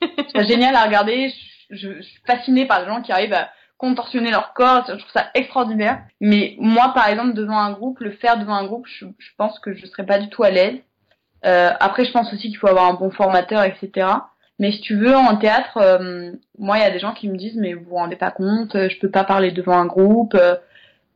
[0.00, 1.30] c'est génial à regarder.
[1.30, 4.84] Je, je, suis fascinée par les gens qui arrivent à contorsionner leur corps.
[4.86, 6.00] Je trouve ça extraordinaire.
[6.20, 9.74] Mais moi, par exemple, devant un groupe, le faire devant un groupe, je, pense que
[9.74, 10.78] je serais pas du tout à l'aise.
[11.44, 14.08] Euh, après, je pense aussi qu'il faut avoir un bon formateur, etc.
[14.58, 17.36] Mais si tu veux, en théâtre, euh, moi, il y a des gens qui me
[17.36, 20.36] disent, mais vous vous rendez pas compte, euh, je peux pas parler devant un groupe.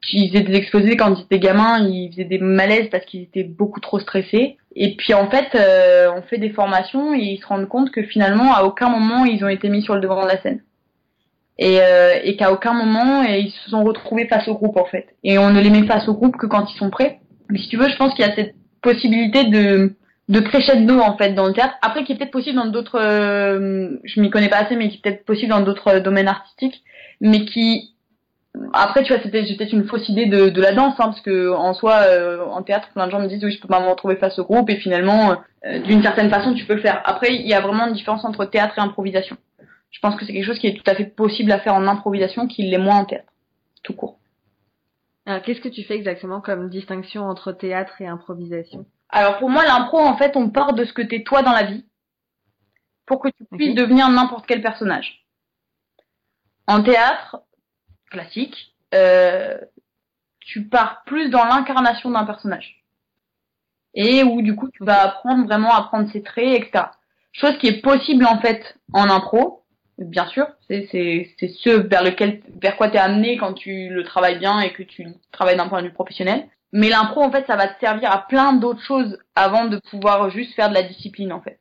[0.03, 3.23] Euh, ils faisaient des exposés quand ils étaient gamins, ils faisaient des malaises parce qu'ils
[3.23, 4.57] étaient beaucoup trop stressés.
[4.77, 8.03] Et puis en fait, euh, on fait des formations et ils se rendent compte que
[8.03, 10.63] finalement, à aucun moment, ils ont été mis sur le devant de la scène.
[11.59, 15.09] Et, euh, et qu'à aucun moment, ils se sont retrouvés face au groupe en fait.
[15.25, 17.21] Et on ne les met face au groupe que quand ils sont prêts.
[17.51, 19.95] Mais si tu veux, je pense qu'il y a cette possibilité de
[20.31, 21.75] de crescendo en fait dans le théâtre.
[21.83, 24.97] Après, qui est peut-être possible dans d'autres, euh, je m'y connais pas assez, mais qui
[24.97, 26.85] est peut-être possible dans d'autres domaines artistiques,
[27.21, 27.89] mais qui
[28.73, 31.53] après, tu vois, c'était peut-être une fausse idée de, de la danse, hein, parce que
[31.53, 33.89] en soi, euh, en théâtre, plein de gens me disent oui, je peux pas me
[33.89, 37.01] retrouver face au groupe, et finalement, euh, d'une certaine façon, tu peux le faire.
[37.05, 39.37] Après, il y a vraiment une différence entre théâtre et improvisation.
[39.91, 41.87] Je pense que c'est quelque chose qui est tout à fait possible à faire en
[41.87, 43.33] improvisation, qui l'est moins en théâtre,
[43.83, 44.19] tout court.
[45.27, 48.87] Alors, qu'est-ce que tu fais exactement comme distinction entre théâtre et improvisation?
[49.11, 51.65] Alors, pour moi, l'impro, en fait, on part de ce que t'es toi dans la
[51.65, 51.85] vie,
[53.07, 53.83] pour que tu puisses okay.
[53.83, 55.25] devenir n'importe quel personnage.
[56.67, 57.43] En théâtre,
[58.11, 59.59] classique, euh,
[60.40, 62.83] tu pars plus dans l'incarnation d'un personnage.
[63.94, 66.85] Et où du coup tu vas apprendre vraiment à prendre ses traits, etc.
[67.33, 69.64] Chose qui est possible en fait en impro,
[69.99, 74.61] bien sûr, c'est ce vers lequel vers quoi t'es amené quand tu le travailles bien
[74.61, 76.49] et que tu travailles d'un point de vue professionnel.
[76.73, 80.31] Mais l'impro en fait ça va te servir à plein d'autres choses avant de pouvoir
[80.31, 81.59] juste faire de la discipline en fait.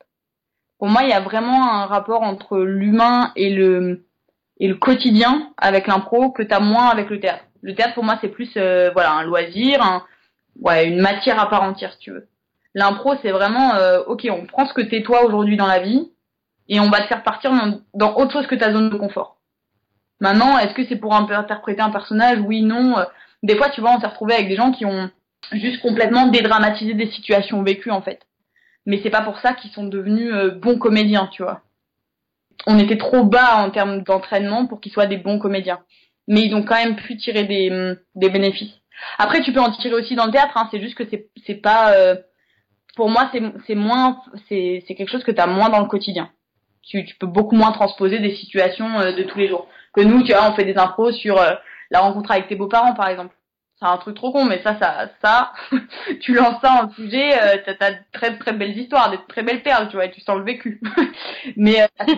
[0.78, 4.06] Pour moi il y a vraiment un rapport entre l'humain et le
[4.60, 7.44] et le quotidien avec l'impro que t'as moins avec le théâtre.
[7.62, 10.06] Le théâtre pour moi c'est plus euh, voilà un loisir,
[10.62, 12.28] ouais une matière à part entière si tu veux.
[12.74, 16.12] L'impro c'est vraiment euh, ok on prend ce que t'es toi aujourd'hui dans la vie
[16.68, 17.52] et on va te faire partir
[17.94, 19.38] dans, autre chose que ta zone de confort.
[20.20, 22.40] Maintenant est-ce que c'est pour interpréter un personnage?
[22.46, 22.96] Oui non.
[23.44, 25.10] Des fois tu vois on s'est retrouvé avec des gens qui ont
[25.54, 28.20] juste complètement dédramatisé des situations vécues en fait.
[28.86, 31.62] Mais c'est pas pour ça qu'ils sont devenus euh, bons comédiens tu vois
[32.70, 35.80] on était trop bas en termes d'entraînement pour qu'ils soient des bons comédiens.
[36.28, 38.74] Mais ils ont quand même pu tirer des, des bénéfices.
[39.18, 40.56] Après, tu peux en tirer aussi dans le théâtre.
[40.56, 41.04] Hein, c'est juste que
[41.46, 41.94] c'est pas.
[41.94, 42.16] Euh,
[42.96, 43.32] pour moi,
[43.66, 44.22] c'est moins.
[44.48, 46.30] C'est quelque chose que tu as moins dans le quotidien.
[46.84, 49.68] Tu tu peux beaucoup moins transposer des situations euh, de tous les jours.
[49.94, 51.54] Que nous, tu vois, on fait des impros sur euh,
[51.90, 53.34] la rencontre avec tes beaux-parents, par exemple
[53.80, 55.54] c'est un truc trop con, mais ça, ça, ça,
[56.22, 59.42] tu lances ça en sujet, euh, t'as, t'as de très très belles histoires, des très
[59.42, 60.82] belles perles, tu vois, et tu sens le vécu.
[61.56, 62.14] mais euh,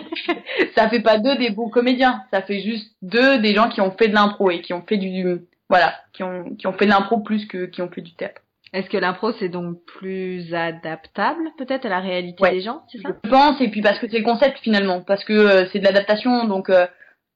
[0.74, 3.92] ça fait pas d'eux des bons comédiens, ça fait juste d'eux des gens qui ont
[3.92, 6.90] fait de l'impro et qui ont fait du, voilà, qui ont qui ont fait de
[6.90, 8.42] l'impro plus que qui ont fait du théâtre.
[8.72, 13.00] Est-ce que l'impro c'est donc plus adaptable peut-être à la réalité ouais, des gens, c'est
[13.02, 13.10] ça?
[13.22, 15.84] Je pense, et puis parce que c'est le concept finalement, parce que euh, c'est de
[15.84, 16.86] l'adaptation, donc euh,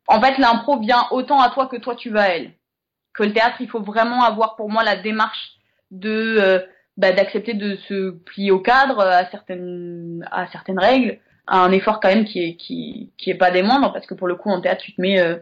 [0.08, 2.52] en fait l'impro vient autant à toi que toi tu vas à elle
[3.16, 5.56] que le théâtre, il faut vraiment avoir pour moi la démarche
[5.90, 6.60] de euh,
[6.96, 12.00] bah, d'accepter de se plier au cadre à certaines à certaines règles, à un effort
[12.00, 14.50] quand même qui est qui qui est pas des moindres parce que pour le coup
[14.50, 15.36] en théâtre tu te mets euh,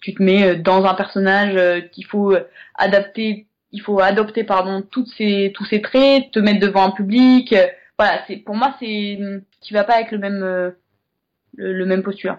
[0.00, 2.34] tu te mets dans un personnage euh, qu'il faut
[2.74, 7.54] adapter, il faut adopter pardon toutes ces tous ces traits, te mettre devant un public,
[7.98, 9.18] voilà c'est pour moi c'est
[9.60, 12.38] tu vas pas avec le même le, le même posture.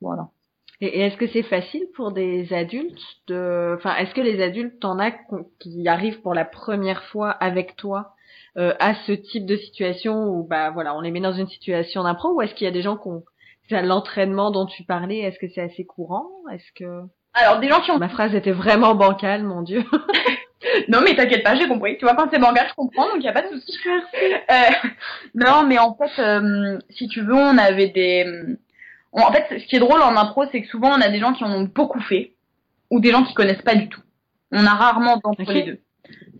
[0.00, 0.28] Voilà.
[0.80, 4.98] Et est-ce que c'est facile pour des adultes de, enfin, est-ce que les adultes t'en
[5.00, 5.12] as
[5.58, 8.14] qui arrivent pour la première fois avec toi
[8.56, 12.04] euh, à ce type de situation où bah voilà, on les met dans une situation
[12.04, 13.24] d'impro ou est-ce qu'il y a des gens qui ont
[13.70, 16.28] l'entraînement dont tu parlais, est-ce que c'est assez courant?
[16.52, 17.02] Est-ce que
[17.34, 19.84] Alors des gens qui ont ma phrase était vraiment bancale, mon dieu.
[20.88, 21.98] non mais t'inquiète pas, j'ai compris.
[21.98, 23.76] Tu vois quand c'est bancal, je comprends, donc y a pas de souci.
[24.50, 24.88] Euh,
[25.34, 28.24] non mais en fait, euh, si tu veux, on avait des
[29.12, 31.32] en fait, ce qui est drôle en impro, c'est que souvent on a des gens
[31.32, 32.34] qui en ont beaucoup fait
[32.90, 34.02] ou des gens qui connaissent pas du tout.
[34.52, 35.54] On a rarement d'entre okay.
[35.54, 35.80] les deux.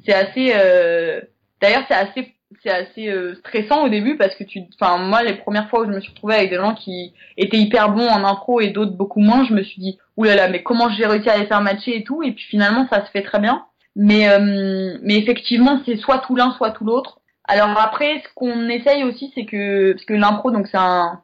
[0.05, 0.53] C'est assez.
[0.55, 1.21] Euh...
[1.61, 5.35] D'ailleurs, c'est assez, c'est assez euh, stressant au début parce que tu, enfin moi, les
[5.35, 8.25] premières fois où je me suis retrouvée avec des gens qui étaient hyper bons en
[8.25, 11.39] impro et d'autres beaucoup moins, je me suis dit oulala, mais comment j'ai réussi à
[11.39, 12.23] les faire matcher et tout.
[12.23, 13.65] Et puis finalement, ça se fait très bien.
[13.97, 17.21] Mais euh, mais effectivement, c'est soit tout l'un, soit tout l'autre.
[17.45, 21.21] Alors après, ce qu'on essaye aussi, c'est que parce que l'impro, donc c'est un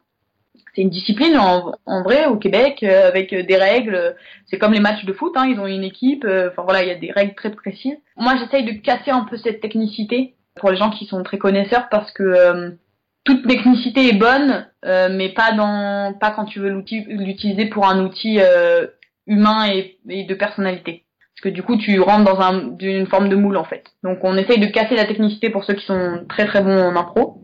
[0.75, 4.17] c'est une discipline en, vrai au Québec euh, avec des règles.
[4.47, 6.25] C'est comme les matchs de foot, hein, ils ont une équipe.
[6.25, 7.97] Euh, enfin voilà, il y a des règles très précises.
[8.17, 11.89] Moi, j'essaye de casser un peu cette technicité pour les gens qui sont très connaisseurs
[11.91, 12.71] parce que euh,
[13.25, 18.05] toute technicité est bonne, euh, mais pas dans pas quand tu veux l'utiliser pour un
[18.05, 18.41] outil
[19.27, 21.05] humain et, de personnalité.
[21.35, 23.85] Parce que du coup, tu rentres dans un, une forme de moule en fait.
[24.05, 26.95] Donc, on essaye de casser la technicité pour ceux qui sont très très bons en
[26.95, 27.41] impro,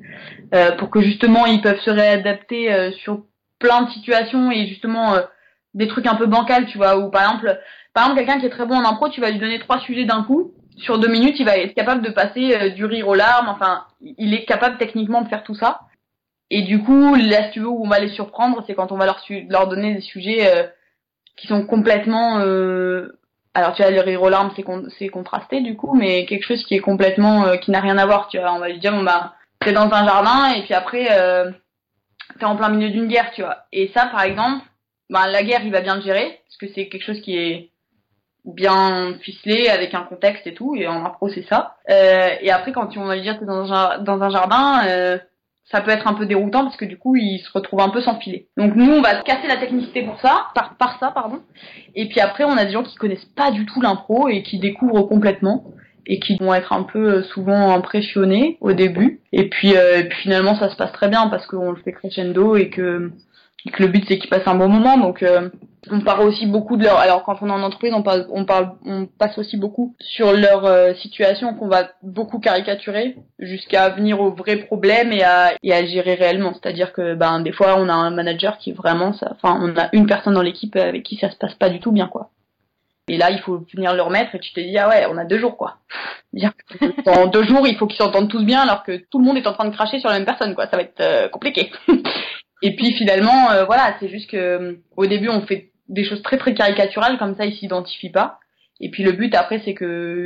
[0.79, 3.23] pour que justement ils peuvent se réadapter sur
[3.59, 5.17] plein de situations et justement
[5.75, 7.61] des trucs un peu bancals, tu vois, ou par exemple,
[7.95, 10.05] par exemple quelqu'un qui est très bon en impro, tu vas lui donner trois sujets
[10.05, 13.15] d'un coup, sur deux minutes, il va être capable de passer euh, du rire aux
[13.15, 15.81] larmes, enfin, il est capable techniquement de faire tout ça.
[16.51, 18.97] Et du coup, là, si tu veux, où on va les surprendre, c'est quand on
[18.97, 20.67] va leur, leur donner des sujets euh,
[21.37, 22.41] qui sont complètement...
[22.41, 23.17] Euh...
[23.55, 26.65] Alors, tu vois, le rire aux larmes, c'est con contrasté, du coup, mais quelque chose
[26.65, 27.47] qui est complètement...
[27.47, 28.53] Euh, qui n'a rien à voir, tu vois.
[28.53, 31.07] On va lui dire, bon, bah, t'es dans un jardin, et puis après,
[32.39, 33.65] t'es en plein milieu d'une guerre, tu vois.
[33.73, 34.65] Et ça, par exemple,
[35.11, 37.71] bah, la guerre, il va bien le gérer, parce que c'est quelque chose qui est
[38.45, 41.77] bien ficelé avec un contexte et tout et en impro c'est ça.
[41.91, 45.19] Euh, et après quand on va lui dire que dans un dans un jardin euh,
[45.71, 48.01] ça peut être un peu déroutant parce que du coup il se retrouve un peu
[48.01, 48.49] sans filet.
[48.57, 51.41] Donc nous on va casser la technicité pour ça par par ça pardon.
[51.95, 54.59] Et puis après on a des gens qui connaissent pas du tout l'impro et qui
[54.59, 55.65] découvrent complètement
[56.07, 60.05] et qui vont être un peu euh, souvent impressionnés au début et puis, euh, et
[60.05, 63.11] puis finalement ça se passe très bien parce qu'on le fait crescendo et que
[63.79, 64.99] le but c'est qu'ils passent un bon moment.
[64.99, 65.51] Donc euh,
[65.91, 66.99] on parle aussi beaucoup de leur.
[66.99, 71.55] Alors quand on est en entreprise, on parle, on passe aussi beaucoup sur leur situation
[71.55, 76.53] qu'on va beaucoup caricaturer jusqu'à venir aux vrais problèmes et à, et gérer réellement.
[76.55, 80.07] C'est-à-dire que ben des fois on a un manager qui vraiment, enfin on a une
[80.07, 82.31] personne dans l'équipe avec qui ça se passe pas du tout bien quoi.
[83.09, 85.25] Et là, il faut venir le remettre et tu te dis, ah ouais, on a
[85.25, 85.79] deux jours, quoi.
[87.05, 89.47] Dans deux jours, il faut qu'ils s'entendent tous bien alors que tout le monde est
[89.47, 90.69] en train de cracher sur la même personne, quoi.
[90.69, 91.73] Ça va être euh, compliqué.
[92.63, 96.37] Et puis finalement, euh, voilà, c'est juste que au début on fait des choses très
[96.37, 98.39] très caricaturales comme ça, ils s'identifient pas.
[98.81, 99.85] Et puis le but après, c'est que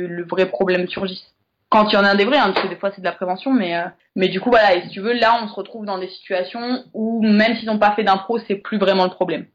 [0.09, 1.23] le vrai problème surgisse.
[1.69, 3.05] Quand il y en a un des vrais, hein, parce que des fois c'est de
[3.05, 3.85] la prévention, mais euh,
[4.15, 6.83] mais du coup voilà, et si tu veux, là on se retrouve dans des situations
[6.93, 9.47] où même s'ils n'ont pas fait d'impro, c'est plus vraiment le problème.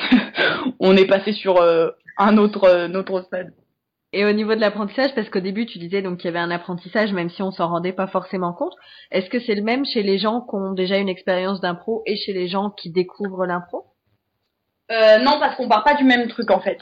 [0.80, 1.60] on est passé sur
[2.18, 3.52] un autre, un autre stade.
[4.12, 6.52] Et au niveau de l'apprentissage, parce qu'au début tu disais donc qu'il y avait un
[6.52, 8.74] apprentissage, même si on s'en rendait pas forcément compte,
[9.10, 12.16] est-ce que c'est le même chez les gens qui ont déjà une expérience d'impro et
[12.16, 13.86] chez les gens qui découvrent l'impro?
[14.92, 16.78] Euh, Non, parce qu'on part pas du même truc en fait.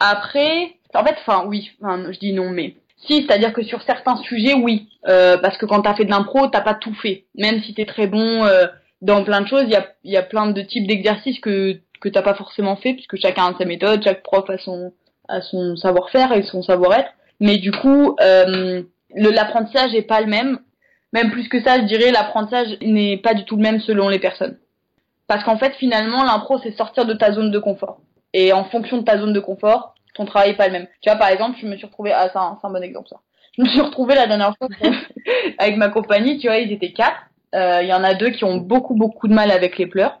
[0.00, 4.16] Après, en fait, enfin oui, enfin, je dis non, mais si, c'est-à-dire que sur certains
[4.16, 7.26] sujets, oui, euh, parce que quand t'as fait de l'impro, t'as pas tout fait.
[7.36, 8.66] Même si t'es très bon euh,
[9.02, 12.08] dans plein de choses, il y a, y a plein de types d'exercices que que
[12.08, 14.92] t'as pas forcément fait, puisque chacun a sa méthode, chaque prof a son
[15.28, 17.10] à son savoir-faire et son savoir-être.
[17.40, 18.82] Mais du coup, euh,
[19.14, 20.60] l'apprentissage est pas le même.
[21.12, 24.18] Même plus que ça, je dirais, l'apprentissage n'est pas du tout le même selon les
[24.18, 24.58] personnes.
[25.26, 28.00] Parce qu'en fait, finalement, l'impro, c'est sortir de ta zone de confort.
[28.32, 30.86] Et en fonction de ta zone de confort, ton travail est pas le même.
[31.00, 33.20] Tu vois, par exemple, je me suis retrouvée, ah, c'est un, un, bon exemple, ça.
[33.56, 34.68] Je me suis retrouvée la dernière fois
[35.58, 37.16] avec ma compagnie, tu vois, ils étaient quatre.
[37.54, 40.20] Euh, il y en a deux qui ont beaucoup, beaucoup de mal avec les pleurs.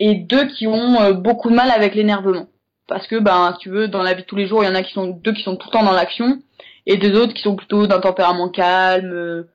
[0.00, 2.46] Et deux qui ont euh, beaucoup de mal avec l'énervement.
[2.86, 4.74] Parce que ben tu veux dans la vie de tous les jours il y en
[4.74, 6.42] a qui sont deux qui sont tout le temps dans l'action
[6.86, 9.48] et deux autres qui sont plutôt d'un tempérament calme euh,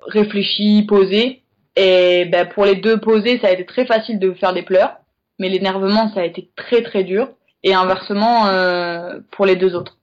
[0.00, 1.42] réfléchi posé.
[1.74, 4.98] Et ben pour les deux posés ça a été très facile de faire des pleurs
[5.38, 7.28] mais l'énervement ça a été très très dur.
[7.62, 9.98] Et inversement euh, pour les deux autres.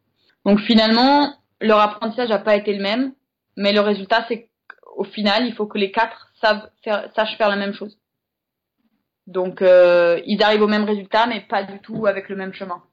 [0.45, 3.13] Donc finalement leur apprentissage n'a pas été le même
[3.55, 6.67] mais le résultat c'est qu'au final il faut que les quatre faire,
[7.15, 7.97] sachent faire la même chose
[9.27, 12.83] donc euh, ils arrivent au même résultat, mais pas du tout avec le même chemin.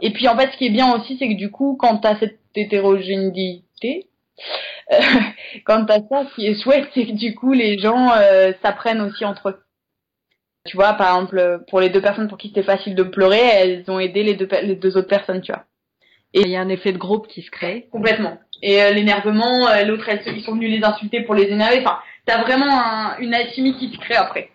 [0.00, 2.08] Et puis en fait, ce qui est bien aussi, c'est que du coup, quand tu
[2.08, 4.08] as cette hétérogénéité,
[4.92, 4.98] euh,
[5.64, 8.52] quand tu as ça, ce qui est chouette, c'est que du coup, les gens euh,
[8.62, 9.60] s'apprennent aussi entre eux.
[10.66, 13.84] Tu vois, par exemple, pour les deux personnes pour qui c'était facile de pleurer, elles
[13.88, 15.64] ont aidé les deux, les deux autres personnes, tu vois.
[16.32, 17.88] Et il y a un effet de groupe qui se crée.
[17.92, 18.38] Complètement.
[18.62, 21.80] Et euh, l'énervement, euh, l'autre, ils sont venus les insulter pour les énerver.
[21.80, 24.50] Enfin, t'as vraiment un, une alchimie qui se crée après.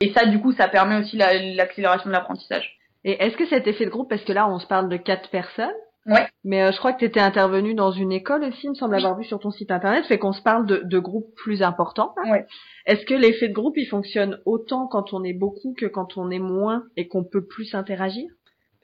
[0.00, 2.78] Et ça, du coup, ça permet aussi l'accélération de l'apprentissage.
[3.04, 5.30] Et est-ce que cet effet de groupe, parce que là, on se parle de quatre
[5.30, 5.74] personnes,
[6.06, 6.28] Ouais.
[6.44, 8.94] Mais euh, je crois que tu étais intervenu dans une école aussi, il me semble
[8.94, 12.14] avoir vu sur ton site internet, fait qu'on se parle de, de groupes plus importants.
[12.26, 12.46] Ouais.
[12.86, 16.30] Est-ce que l'effet de groupe, il fonctionne autant quand on est beaucoup que quand on
[16.30, 18.28] est moins et qu'on peut plus interagir?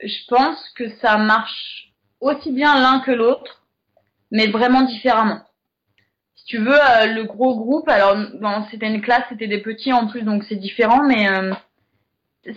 [0.02, 3.64] Je pense que ça marche aussi bien l'un que l'autre,
[4.30, 5.40] mais vraiment différemment
[6.46, 8.16] tu veux, euh, le gros groupe, alors
[8.70, 11.52] c'était une classe, c'était des petits en plus, donc c'est différent, mais euh,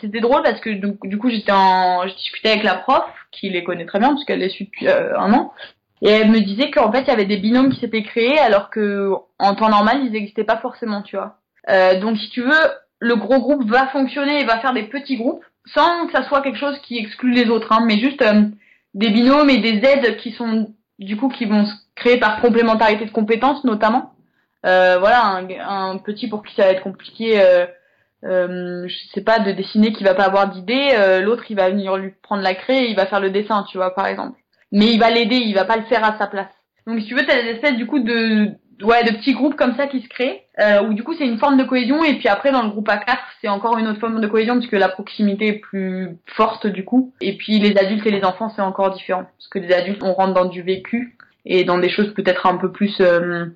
[0.02, 3.64] c'était drôle parce que du, coup j'étais en, je discutais avec la prof qui les
[3.64, 5.54] connaît très bien parce qu'elle les suit depuis euh, un an,
[6.02, 8.70] et elle me disait qu'en fait il y avait des binômes qui s'étaient créés alors
[8.70, 11.40] que en temps normal ils n'existaient pas forcément, tu vois.
[12.00, 15.44] donc si tu veux, le gros groupe va fonctionner et va faire des petits groupes
[15.66, 18.24] sans que ça soit quelque chose qui exclut les autres, hein, mais juste
[18.94, 23.06] des binômes et des aides qui sont du coup qui vont se créer par complémentarité
[23.06, 24.14] de compétences notamment.
[24.66, 27.66] Euh, voilà, un, un, petit pour qui ça va être compliqué, euh,
[28.24, 31.70] euh, je sais pas, de dessiner, qui va pas avoir d'idée, euh, l'autre il va
[31.70, 34.40] venir lui prendre la craie il va faire le dessin, tu vois, par exemple.
[34.72, 36.52] Mais il va l'aider, il va pas le faire à sa place.
[36.88, 39.76] Donc si tu veux, t'as des espèces du coup de ouais de petits groupes comme
[39.76, 42.28] ça qui se créent, euh, où du coup c'est une forme de cohésion et puis
[42.28, 45.48] après dans le groupe A4 c'est encore une autre forme de cohésion puisque la proximité
[45.48, 47.12] est plus forte du coup.
[47.22, 50.14] Et puis les adultes et les enfants c'est encore différent parce que les adultes on
[50.14, 53.48] rentre dans du vécu et dans des choses peut-être un peu plus euh,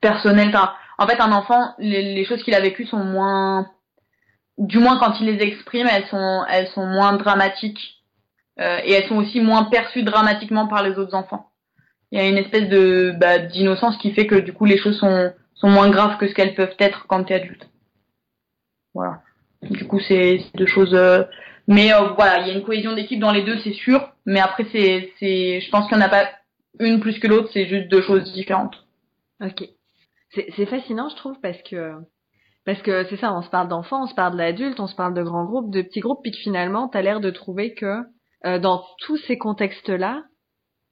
[0.00, 0.48] personnelles.
[0.48, 3.68] Enfin, en fait un enfant les, les choses qu'il a vécues sont moins
[4.56, 8.02] du moins quand il les exprime elles sont elles sont moins dramatiques
[8.58, 11.50] euh, et elles sont aussi moins perçues dramatiquement par les autres enfants.
[12.12, 14.98] Il y a une espèce de bah, d'innocence qui fait que du coup les choses
[14.98, 17.68] sont sont moins graves que ce qu'elles peuvent être quand tu es adulte.
[18.94, 19.20] Voilà.
[19.62, 20.94] Du coup c'est deux choses.
[20.94, 21.24] Euh...
[21.68, 24.12] Mais euh, voilà, il y a une cohésion d'équipe dans les deux, c'est sûr.
[24.24, 26.28] Mais après c'est je pense qu'il n'y en a pas
[26.78, 28.76] une plus que l'autre, c'est juste deux choses différentes.
[29.42, 29.64] Ok.
[30.30, 31.94] C'est fascinant, je trouve, parce que
[32.66, 35.14] parce que c'est ça, on se parle d'enfants, on se parle d'adultes, on se parle
[35.14, 38.02] de grands groupes, de petits groupes, puis finalement, tu as l'air de trouver que
[38.44, 40.24] euh, dans tous ces contextes-là,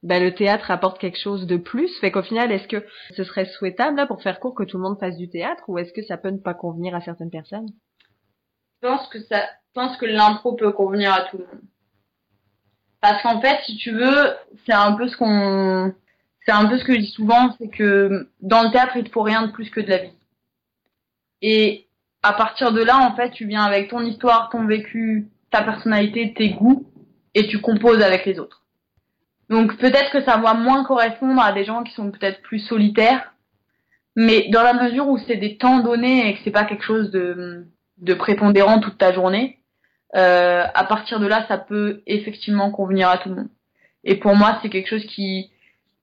[0.04, 1.90] bah, le théâtre apporte quelque chose de plus.
[2.00, 2.84] Fait qu'au final, est-ce que
[3.16, 5.78] ce serait souhaitable, là, pour faire court, que tout le monde fasse du théâtre, ou
[5.78, 7.70] est-ce que ça peut ne pas convenir à certaines personnes?
[8.82, 11.62] Je pense que ça, je pense que l'impro peut convenir à tout le monde.
[13.00, 14.34] Parce qu'en fait, si tu veux,
[14.66, 15.94] c'est un peu ce qu'on,
[16.44, 19.10] c'est un peu ce que je dis souvent, c'est que dans le théâtre, il te
[19.10, 20.12] faut rien de plus que de la vie.
[21.40, 21.86] Et
[22.22, 26.34] à partir de là, en fait, tu viens avec ton histoire, ton vécu, ta personnalité,
[26.34, 26.86] tes goûts,
[27.34, 28.63] et tu composes avec les autres.
[29.50, 33.32] Donc peut-être que ça va moins correspondre à des gens qui sont peut-être plus solitaires,
[34.16, 37.10] mais dans la mesure où c'est des temps donnés et que c'est pas quelque chose
[37.10, 37.66] de,
[37.98, 39.58] de prépondérant toute ta journée,
[40.16, 43.48] euh, à partir de là, ça peut effectivement convenir à tout le monde.
[44.04, 45.50] Et pour moi, c'est quelque chose qui,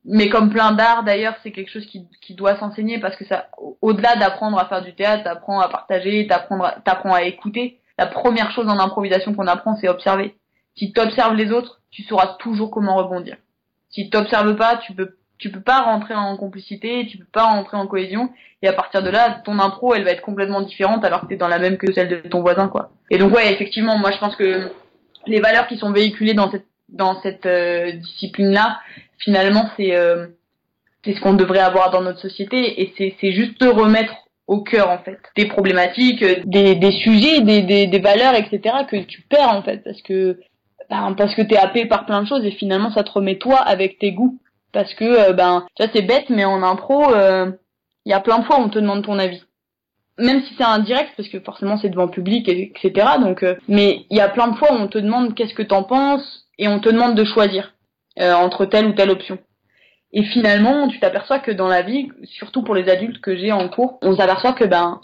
[0.04, 3.50] mais comme plein d'arts d'ailleurs, c'est quelque chose qui, qui doit s'enseigner parce que ça,
[3.82, 7.80] au-delà d'apprendre à faire du théâtre, t'apprends à partager, t'apprends, t'apprends à écouter.
[7.98, 10.36] La première chose en improvisation qu'on apprend, c'est observer.
[10.76, 13.38] Si tu observes les autres, tu sauras toujours comment rebondir.
[13.90, 17.46] Si tu n'observes pas, tu peux tu peux pas rentrer en complicité, tu peux pas
[17.46, 18.30] rentrer en cohésion,
[18.62, 21.34] et à partir de là, ton impro, elle va être complètement différente alors que tu
[21.34, 22.92] es dans la même que celle de ton voisin, quoi.
[23.10, 24.72] Et donc ouais, effectivement, moi je pense que
[25.26, 28.80] les valeurs qui sont véhiculées dans cette dans cette euh, discipline-là,
[29.18, 30.28] finalement, c'est euh,
[31.04, 34.14] c'est ce qu'on devrait avoir dans notre société, et c'est juste te remettre
[34.46, 38.76] au cœur en fait des problématiques, des des sujets, des des, des valeurs, etc.
[38.88, 40.38] que tu perds en fait parce que
[40.92, 43.58] ben, parce que t'es happé par plein de choses et finalement ça te remet toi
[43.60, 44.38] avec tes goûts.
[44.74, 47.52] Parce que euh, ben tu vois c'est bête mais en impro il euh,
[48.06, 49.42] y a plein de fois où on te demande ton avis.
[50.18, 53.08] Même si c'est indirect parce que forcément c'est devant public etc.
[53.22, 55.64] Donc euh, mais il y a plein de fois où on te demande qu'est-ce que
[55.64, 57.74] t'en penses et on te demande de choisir
[58.20, 59.40] entre telle ou telle option.
[60.12, 63.70] Et finalement tu t'aperçois que dans la vie, surtout pour les adultes que j'ai en
[63.70, 65.00] cours, on s'aperçoit que ben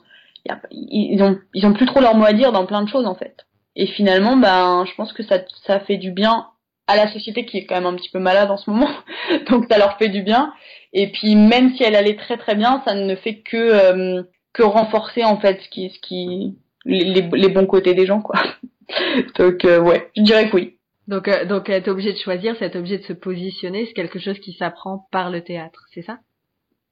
[0.45, 2.89] y a, ils ont ils ont plus trop leur mot à dire dans plein de
[2.89, 3.46] choses en fait.
[3.79, 6.47] Et finalement, ben, je pense que ça, ça fait du bien
[6.87, 8.89] à la société qui est quand même un petit peu malade en ce moment.
[9.49, 10.51] Donc ça leur fait du bien.
[10.93, 14.63] Et puis même si elle allait très très bien, ça ne fait que euh, que
[14.63, 18.41] renforcer en fait ce qui ce qui les, les bons côtés des gens quoi.
[19.37, 20.77] donc euh, ouais, je dirais que oui.
[21.07, 24.19] Donc euh, donc être obligé de choisir, c'est être obligé de se positionner, c'est quelque
[24.19, 26.17] chose qui s'apprend par le théâtre, c'est ça?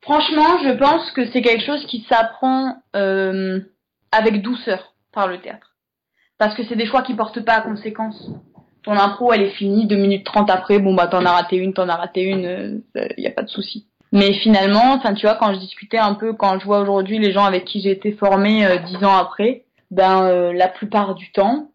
[0.01, 2.75] Franchement, je pense que c'est quelque chose qui s'apprend
[4.11, 5.74] avec douceur par le théâtre
[6.37, 8.29] parce que c'est des choix qui portent pas à conséquence.
[8.83, 11.73] Ton impro, elle est finie, 2 minutes 30 après, bon bah t'en as raté une,
[11.73, 13.87] t'en as raté une, il euh, y a pas de souci.
[14.11, 17.31] Mais finalement, enfin tu vois, quand je discutais un peu, quand je vois aujourd'hui les
[17.31, 21.31] gens avec qui j'ai été formée euh, dix ans après, ben euh, la plupart du
[21.31, 21.71] temps,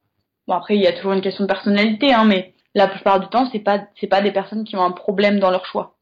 [0.47, 3.27] bon après il y a toujours une question de personnalité, hein, mais la plupart du
[3.29, 5.97] temps c'est pas c'est pas des personnes qui ont un problème dans leur choix.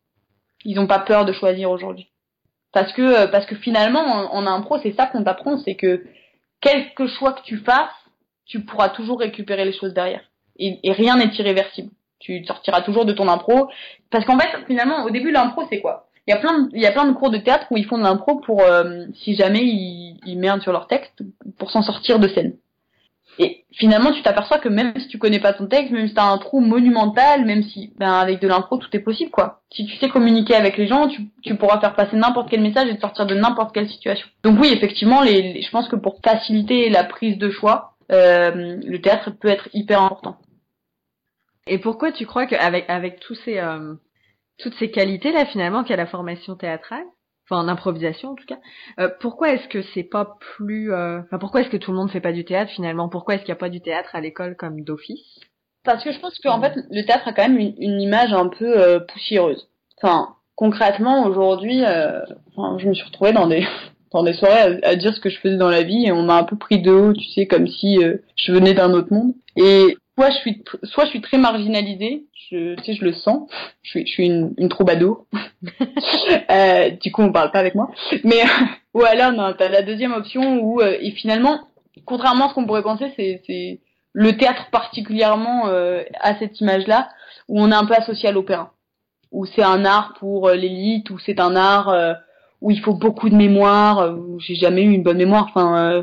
[0.64, 2.08] Ils ont pas peur de choisir aujourd'hui.
[2.72, 6.04] Parce que parce que finalement en, en impro c'est ça qu'on t'apprend, c'est que
[6.60, 7.88] quelque choix que tu fasses,
[8.48, 10.22] tu pourras toujours récupérer les choses derrière.
[10.58, 11.90] Et, rien n'est irréversible.
[12.18, 13.68] Tu sortiras toujours de ton impro.
[14.10, 16.08] Parce qu'en fait, finalement, au début, l'impro, c'est quoi?
[16.26, 17.86] Il y a plein de, il y a plein de cours de théâtre où ils
[17.86, 21.22] font de l'impro pour, euh, si jamais ils, ils merdent sur leur texte,
[21.58, 22.54] pour s'en sortir de scène.
[23.38, 26.24] Et finalement, tu t'aperçois que même si tu connais pas ton texte, même si t'as
[26.24, 29.60] un trou monumental, même si, ben, avec de l'impro, tout est possible, quoi.
[29.70, 32.88] Si tu sais communiquer avec les gens, tu, tu pourras faire passer n'importe quel message
[32.88, 34.26] et te sortir de n'importe quelle situation.
[34.42, 39.00] Donc oui, effectivement, les, je pense que pour faciliter la prise de choix, euh, le
[39.00, 40.38] théâtre peut être hyper important.
[41.66, 43.94] Et pourquoi tu crois qu'avec avec tous ces euh,
[44.58, 47.04] toutes ces qualités là finalement qu'a la formation théâtrale,
[47.44, 48.58] enfin en improvisation en tout cas,
[48.98, 52.20] euh, pourquoi est-ce que c'est pas plus, enfin pourquoi est-ce que tout le monde fait
[52.20, 53.08] pas du théâtre finalement?
[53.08, 55.40] Pourquoi est-ce qu'il n'y a pas du théâtre à l'école comme d'office?
[55.84, 58.48] Parce que je pense qu'en fait le théâtre a quand même une, une image un
[58.48, 59.68] peu poussiéreuse.
[60.00, 62.20] Enfin concrètement, aujourd'hui, euh,
[62.78, 63.64] je me suis retrouvée dans des
[64.12, 66.38] dans des soirées à, dire ce que je faisais dans la vie et on m'a
[66.38, 69.34] un peu pris de haut, tu sais, comme si euh, je venais d'un autre monde.
[69.56, 73.48] Et soit je suis soit je suis très marginalisée, je, tu sais, je le sens.
[73.82, 75.26] Je suis je suis une, une troubadour.
[76.50, 77.90] euh, du coup, on parle pas avec moi.
[78.24, 78.42] Mais
[78.94, 81.60] ou alors non, t'as la deuxième option où euh, et finalement,
[82.04, 83.80] contrairement à ce qu'on pourrait penser, c'est
[84.12, 87.08] le théâtre particulièrement euh, à cette image-là
[87.48, 88.74] où on est un peu associé à l'opéra,
[89.30, 91.94] où c'est un art pour l'élite, où c'est un art
[92.60, 95.46] où il faut beaucoup de mémoire, euh, où j'ai jamais eu une bonne mémoire.
[95.48, 96.02] Enfin, euh,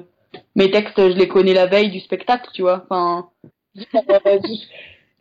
[0.55, 2.85] mes textes, je les connais la veille du spectacle, tu vois.
[2.89, 3.29] Enfin,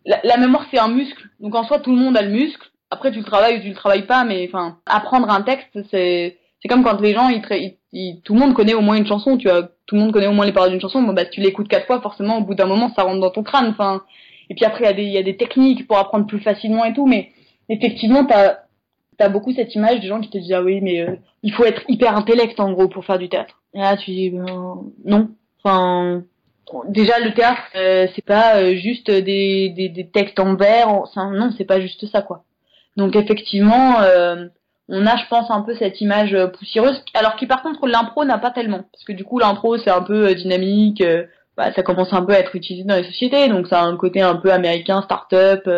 [0.06, 2.70] la, la, mémoire c'est un muscle, donc en soi tout le monde a le muscle.
[2.90, 6.38] Après tu le travailles ou tu le travailles pas, mais enfin, apprendre un texte, c'est
[6.60, 9.36] c'est comme quand les gens, ils, ils, tout le monde connaît au moins une chanson,
[9.36, 9.68] tu vois.
[9.86, 11.02] Tout le monde connaît au moins les paroles d'une chanson.
[11.02, 13.66] Bah tu l'écoutes quatre fois, forcément au bout d'un moment ça rentre dans ton crâne.
[13.68, 14.02] Enfin,
[14.48, 16.84] et puis après il y a des y a des techniques pour apprendre plus facilement
[16.84, 17.32] et tout, mais
[17.68, 18.60] effectivement t'as
[19.16, 21.64] t'as beaucoup cette image des gens qui te disent ah oui mais euh, il faut
[21.64, 23.60] être hyper intellect en gros pour faire du théâtre.
[23.74, 25.30] Et là tu dis ben, non.
[25.62, 26.22] Enfin
[26.88, 30.88] déjà le théâtre euh, c'est pas euh, juste des, des, des, textes en vers.
[31.16, 32.44] non c'est pas juste ça quoi.
[32.96, 33.96] Donc effectivement
[34.88, 38.38] on a je pense un peu cette image poussiéreuse alors qui par contre l'impro n'a
[38.38, 41.02] pas tellement parce que du coup l'impro c'est un peu dynamique.
[41.56, 43.96] bah, ça commence un peu à être utilisé dans les sociétés donc ça a un
[43.96, 45.68] côté un peu américain start-up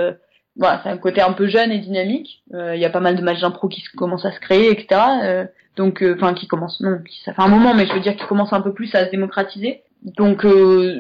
[0.58, 2.42] voilà, c'est un côté un peu jeune et dynamique.
[2.54, 5.00] Euh, il y a pas mal de matchs d'impro qui commencent à se créer, etc.
[5.22, 5.44] Euh,
[5.76, 8.26] donc, euh, enfin, qui commencent, non, ça fait un moment, mais je veux dire qui
[8.26, 9.82] commencent un peu plus à se démocratiser.
[10.02, 10.44] Donc,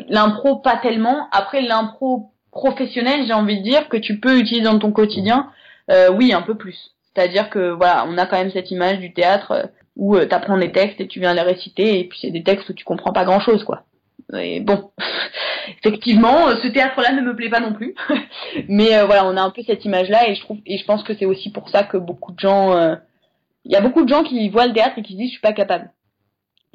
[0.08, 1.28] l'impro pas tellement.
[1.30, 5.50] Après, l'impro professionnel, j'ai envie de dire que tu peux utiliser dans ton quotidien,
[6.12, 6.92] oui, un peu plus.
[7.14, 10.72] C'est-à-dire que voilà, on a quand même cette image du théâtre où tu apprends des
[10.72, 13.24] textes et tu viens les réciter, et puis c'est des textes où tu comprends pas
[13.24, 13.84] grand-chose, quoi.
[14.34, 14.90] Et bon,
[15.78, 17.94] effectivement, ce théâtre-là ne me plaît pas non plus.
[18.68, 21.02] Mais euh, voilà, on a un peu cette image-là et je trouve et je pense
[21.02, 22.96] que c'est aussi pour ça que beaucoup de gens, euh,
[23.64, 25.34] il y a beaucoup de gens qui voient le théâtre et qui se disent je
[25.34, 25.90] suis pas capable.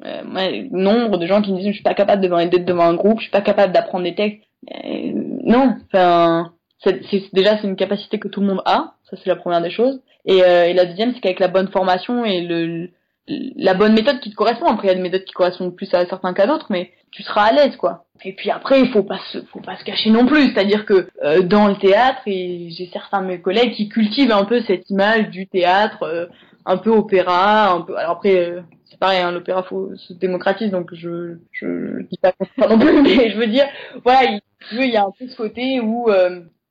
[0.04, 0.22] Euh,
[0.70, 3.24] nombre de gens qui me disent je suis pas capable d'être devant un groupe, je
[3.24, 4.42] suis pas capable d'apprendre des textes.
[4.72, 5.12] Euh,
[5.44, 6.52] non, enfin,
[7.32, 10.00] déjà c'est une capacité que tout le monde a, ça c'est la première des choses.
[10.24, 12.90] Et, et la deuxième c'est qu'avec la bonne formation et le
[13.28, 14.66] la bonne méthode qui te correspond.
[14.66, 17.22] Après, il y a des méthodes qui correspondent plus à certains qu'à d'autres, mais tu
[17.22, 18.04] seras à l'aise, quoi.
[18.24, 20.52] Et puis après, il faut pas se, faut pas se cacher non plus.
[20.52, 24.44] C'est-à-dire que euh, dans le théâtre, et j'ai certains de mes collègues qui cultivent un
[24.44, 26.26] peu cette image du théâtre, euh,
[26.64, 27.96] un peu opéra, un peu.
[27.96, 28.60] Alors après, euh,
[28.90, 29.64] c'est pareil, hein, l'opéra
[29.96, 32.32] se démocratise, donc je, je, dis pas
[32.68, 33.66] non plus, mais je veux dire,
[34.04, 34.40] voilà, il,
[34.72, 36.08] il y a un peu ce côté où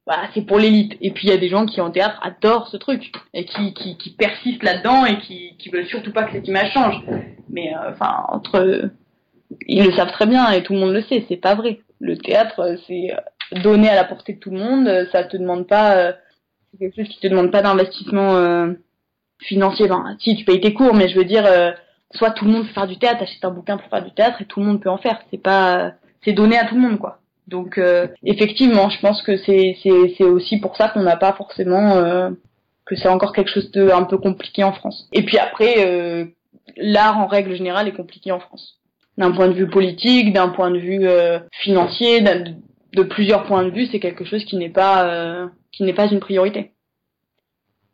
[0.08, 0.98] bah, c'est pour l'élite.
[1.02, 3.74] Et puis il y a des gens qui en théâtre adorent ce truc et qui,
[3.74, 7.02] qui, qui persistent là-dedans et qui, qui veulent surtout pas que cette image change.
[7.50, 8.90] Mais euh, enfin entre
[9.68, 11.82] ils le savent très bien et tout le monde le sait, c'est pas vrai.
[12.00, 13.12] Le théâtre c'est
[13.64, 16.14] donné à la portée de tout le monde, ça te demande pas euh,
[16.72, 18.74] c'est quelque chose qui te demande pas d'investissement euh,
[19.40, 19.88] financier.
[19.88, 21.46] Ben, si tu payes tes cours, mais je veux dire
[22.14, 24.42] soit tout le monde peut faire du théâtre, achète un bouquin pour faire du théâtre
[24.42, 25.22] et tout le monde peut en faire.
[25.30, 25.94] C'est pas
[26.24, 27.21] c'est donné à tout le monde quoi.
[27.52, 31.98] Donc euh, effectivement, je pense que c'est c'est aussi pour ça qu'on n'a pas forcément
[31.98, 32.30] euh,
[32.86, 35.10] que c'est encore quelque chose de un peu compliqué en France.
[35.12, 36.26] Et puis après, euh,
[36.78, 38.80] l'art en règle générale est compliqué en France,
[39.18, 41.06] d'un point de vue politique, d'un point de vue
[41.52, 46.08] financier, de plusieurs points de vue, c'est quelque chose qui n'est pas qui n'est pas
[46.08, 46.72] une priorité.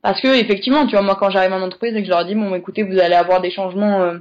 [0.04, 2.36] Parce que effectivement, tu vois, moi quand j'arrive en entreprise et que je leur dis
[2.36, 4.14] bon, écoutez, vous allez avoir des changements,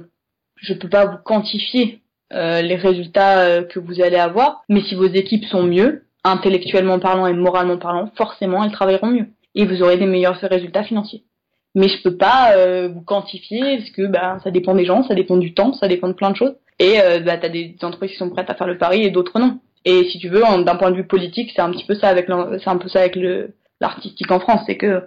[0.55, 4.63] je peux pas vous quantifier euh, les résultats euh, que vous allez avoir.
[4.69, 9.27] Mais si vos équipes sont mieux, intellectuellement parlant et moralement parlant, forcément elles travailleront mieux
[9.55, 11.23] et vous aurez des meilleurs résultats financiers.
[11.75, 15.15] Mais je peux pas euh, vous quantifier parce que bah, ça dépend des gens, ça
[15.15, 16.55] dépend du temps, ça dépend de plein de choses.
[16.79, 19.11] Et euh, bah, tu as des entreprises qui sont prêtes à faire le pari et
[19.11, 19.59] d'autres non.
[19.85, 22.27] Et si tu veux, d'un point de vue politique, c'est un petit peu ça avec
[22.27, 23.17] c'est un peu ça avec
[23.79, 25.03] l'artistique en France, c'est que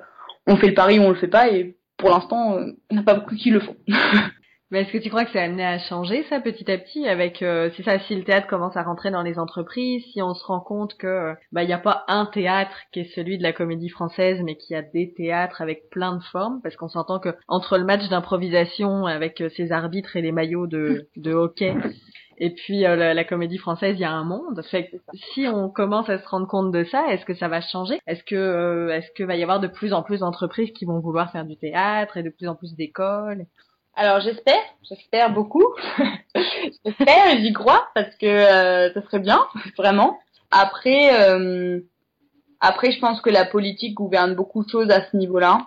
[0.46, 2.56] on fait le pari ou on le fait pas et pour l'instant,
[2.90, 3.76] on n'a pas beaucoup qui le font.
[4.70, 7.42] Mais est-ce que tu crois que c'est amené à changer ça petit à petit avec
[7.42, 10.44] euh, c'est ça si le théâtre commence à rentrer dans les entreprises, si on se
[10.44, 13.42] rend compte que euh, bah il n'y a pas un théâtre qui est celui de
[13.42, 16.88] la comédie française mais qu'il y a des théâtres avec plein de formes parce qu'on
[16.88, 21.32] s'entend que entre le match d'improvisation avec euh, ses arbitres et les maillots de de
[21.32, 21.74] hockey
[22.40, 24.62] et puis euh, la, la, comédie française, il y a un monde.
[24.70, 28.00] Fait si on commence à se rendre compte de ça, est-ce que ça va changer?
[28.06, 31.30] Est-ce que est-ce que va y avoir de plus en plus d'entreprises qui vont vouloir
[31.30, 33.44] faire du théâtre et de plus en plus d'écoles?
[33.94, 35.66] Alors j'espère, j'espère beaucoup.
[36.84, 39.40] j'espère et j'y crois parce que euh, ça serait bien,
[39.76, 40.18] vraiment.
[40.50, 41.80] Après, euh,
[42.60, 45.66] après, je pense que la politique gouverne beaucoup de choses à ce niveau-là.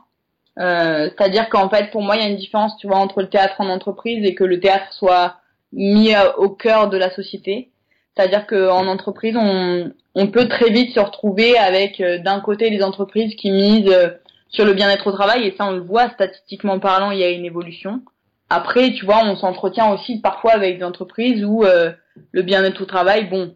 [0.60, 3.30] Euh, C'est-à-dire qu'en fait, pour moi, il y a une différence, tu vois, entre le
[3.30, 5.38] théâtre en entreprise et que le théâtre soit
[5.72, 7.72] mis au cœur de la société.
[8.16, 12.84] C'est-à-dire qu'en entreprise, on, on peut très vite se retrouver avec euh, d'un côté les
[12.84, 13.96] entreprises qui misent
[14.50, 17.32] sur le bien-être au travail et ça on le voit statistiquement parlant, il y a
[17.32, 18.02] une évolution.
[18.50, 21.92] Après, tu vois, on s'entretient aussi parfois avec des entreprises où euh,
[22.32, 23.56] le bien-être au travail, bon,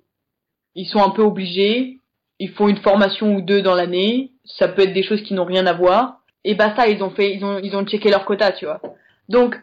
[0.75, 1.99] ils sont un peu obligés,
[2.39, 5.45] ils font une formation ou deux dans l'année, ça peut être des choses qui n'ont
[5.45, 8.25] rien à voir et bah ça ils ont fait ils ont ils ont checké leur
[8.25, 8.81] quota, tu vois.
[9.27, 9.59] Donc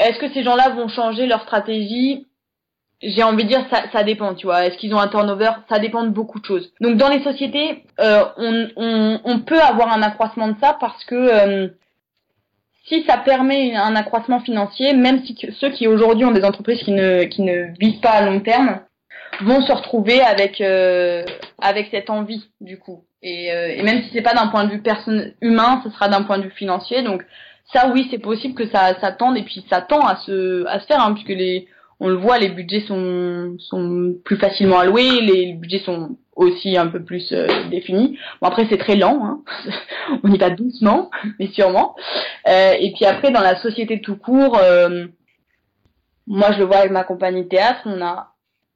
[0.00, 2.26] est-ce que ces gens-là vont changer leur stratégie?
[3.02, 4.64] J'ai envie de dire ça, ça dépend, tu vois.
[4.64, 5.50] Est-ce qu'ils ont un turnover?
[5.68, 6.72] Ça dépend de beaucoup de choses.
[6.80, 11.04] Donc dans les sociétés, euh, on, on, on, peut avoir un accroissement de ça parce
[11.04, 11.68] que euh,
[12.84, 16.92] si ça permet un accroissement financier, même si ceux qui aujourd'hui ont des entreprises qui
[16.92, 18.80] ne qui ne vivent pas à long terme
[19.42, 21.24] vont se retrouver avec euh,
[21.60, 23.04] avec cette envie du coup.
[23.22, 26.24] Et, et même si c'est pas d'un point de vue personne humain, ce sera d'un
[26.24, 27.02] point de vue financier.
[27.02, 27.24] Donc
[27.72, 30.80] ça oui, c'est possible que ça ça tende et puis ça tend à se à
[30.80, 31.68] se faire hein, puisque les
[32.02, 36.86] on le voit, les budgets sont, sont plus facilement alloués, les budgets sont aussi un
[36.86, 38.18] peu plus euh, définis.
[38.40, 39.40] Bon après c'est très lent, hein.
[40.22, 41.94] on y va doucement, mais sûrement.
[42.48, 45.06] Euh, et puis après dans la société tout court, euh,
[46.26, 48.28] moi je le vois avec ma compagnie de théâtre, on a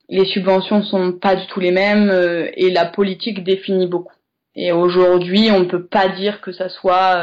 [0.09, 2.13] les subventions sont pas du tout les mêmes
[2.55, 4.15] et la politique définit beaucoup.
[4.55, 7.17] Et aujourd'hui on ne peut pas dire que ça soit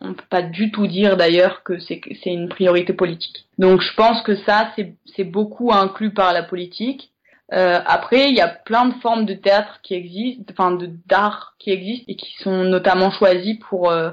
[0.00, 3.46] on peut pas du tout dire d'ailleurs que c'est une priorité politique.
[3.58, 4.72] Donc je pense que ça
[5.16, 7.10] c'est beaucoup inclus par la politique.
[7.54, 11.54] Euh, après il y a plein de formes de théâtre qui existent, enfin de d'art
[11.58, 14.10] qui existent et qui sont notamment choisies pour euh,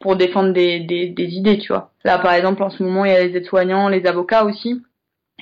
[0.00, 1.92] pour défendre des, des des idées, tu vois.
[2.04, 4.82] Là par exemple en ce moment il y a les aides-soignants, les avocats aussi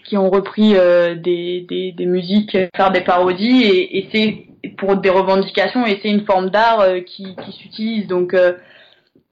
[0.05, 4.47] qui ont repris euh, des, des des musiques, faire des parodies et, et c'est
[4.79, 8.55] pour des revendications et c'est une forme d'art euh, qui qui s'utilise donc euh,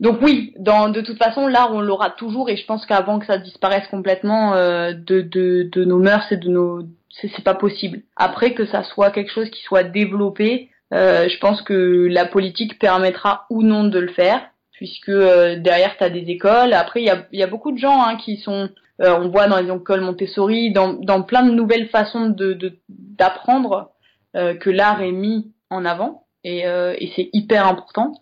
[0.01, 3.27] donc oui, dans, de toute façon, l'art, on l'aura toujours, et je pense qu'avant que
[3.27, 6.83] ça disparaisse complètement euh, de, de, de, nos mœurs et de nos...
[7.21, 8.01] C'est pas possible.
[8.17, 12.79] Après, que ça soit quelque chose qui soit développé, euh, je pense que la politique
[12.79, 14.41] permettra ou non de le faire,
[14.73, 16.73] puisque euh, derrière, tu as des écoles.
[16.73, 18.71] Après, il y a, y a beaucoup de gens hein, qui sont...
[19.03, 23.91] Euh, on voit dans les écoles Montessori, dans, dans plein de nouvelles façons de d'apprendre
[24.35, 28.13] euh, que l'art est mis en avant, et, et c'est hyper important.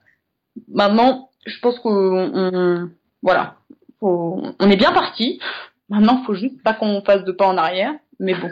[0.68, 2.90] Maintenant, je pense qu'on
[3.22, 3.56] voilà,
[4.00, 5.40] on est bien parti.
[5.88, 8.50] Maintenant, faut juste pas qu'on fasse de pas en arrière, mais bon,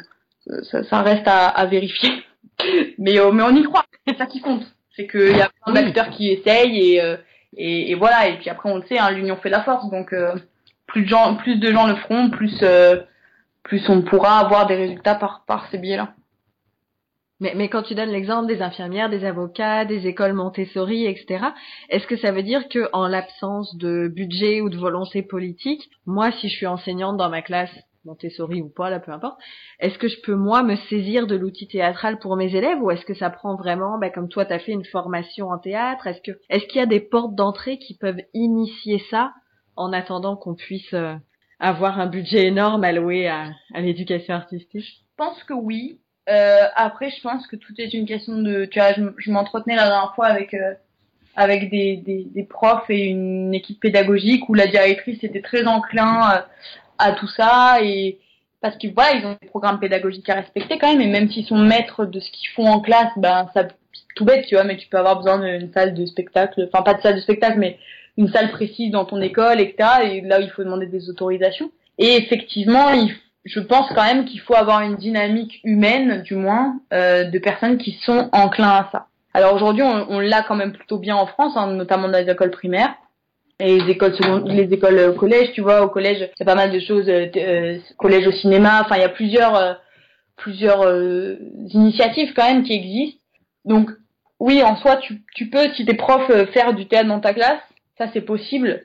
[0.62, 2.10] ça, reste à, vérifier.
[2.98, 4.62] Mais, euh, mais on y croit, c'est ça qui compte.
[4.96, 7.18] C'est qu'il y a plein d'acteurs qui essayent euh,
[7.54, 8.28] et, et, voilà.
[8.28, 9.90] Et puis après, on le sait, hein, l'union fait la force.
[9.90, 10.34] Donc euh,
[10.86, 12.64] plus de gens, plus de gens le feront, plus
[13.62, 16.14] plus on pourra avoir des résultats par par ces biais-là.
[17.40, 21.44] Mais, mais quand tu donnes l'exemple des infirmières, des avocats, des écoles Montessori, etc.,
[21.90, 26.32] est-ce que ça veut dire que en l'absence de budget ou de volonté politique, moi,
[26.32, 27.74] si je suis enseignante dans ma classe,
[28.06, 29.38] Montessori ou pas, là, peu importe,
[29.80, 33.04] est-ce que je peux, moi, me saisir de l'outil théâtral pour mes élèves ou est-ce
[33.04, 36.38] que ça prend vraiment, bah, comme toi, tu fait une formation en théâtre, est-ce que
[36.48, 39.34] est-ce qu'il y a des portes d'entrée qui peuvent initier ça
[39.74, 41.14] en attendant qu'on puisse euh,
[41.58, 44.84] avoir un budget énorme alloué à, à l'éducation artistique?
[44.84, 46.00] Je pense que oui.
[46.28, 49.88] Euh, après, je pense que tout est une question de, tu vois, je, m'entretenais la
[49.88, 50.74] dernière fois avec euh,
[51.36, 56.32] avec des, des, des, profs et une équipe pédagogique où la directrice était très enclin
[56.32, 56.40] euh,
[56.98, 58.18] à tout ça et
[58.60, 61.46] parce qu'ils voilà, ils ont des programmes pédagogiques à respecter quand même et même s'ils
[61.46, 63.68] sont maîtres de ce qu'ils font en classe, ben ça
[64.16, 66.94] tout bête, tu vois, mais tu peux avoir besoin d'une salle de spectacle, enfin pas
[66.94, 67.78] de salle de spectacle, mais
[68.16, 69.88] une salle précise dans ton école, etc.
[70.04, 71.70] Et là, il faut demander des autorisations.
[71.98, 73.14] Et effectivement, il
[73.46, 77.78] je pense quand même qu'il faut avoir une dynamique humaine, du moins, euh, de personnes
[77.78, 79.06] qui sont enclins à ça.
[79.34, 82.30] Alors aujourd'hui, on, on l'a quand même plutôt bien en France, hein, notamment dans les
[82.30, 82.94] écoles primaires
[83.58, 84.14] et les écoles
[84.46, 85.52] les écoles au collège.
[85.52, 88.32] Tu vois, au collège, il y a pas mal de choses, euh, euh collège au
[88.32, 88.82] cinéma.
[88.84, 89.74] Enfin, il y a plusieurs euh,
[90.36, 91.36] plusieurs euh,
[91.70, 93.20] initiatives quand même qui existent.
[93.64, 93.90] Donc
[94.38, 97.60] oui, en soi, tu, tu peux, si t'es prof, faire du théâtre dans ta classe,
[97.96, 98.82] ça c'est possible.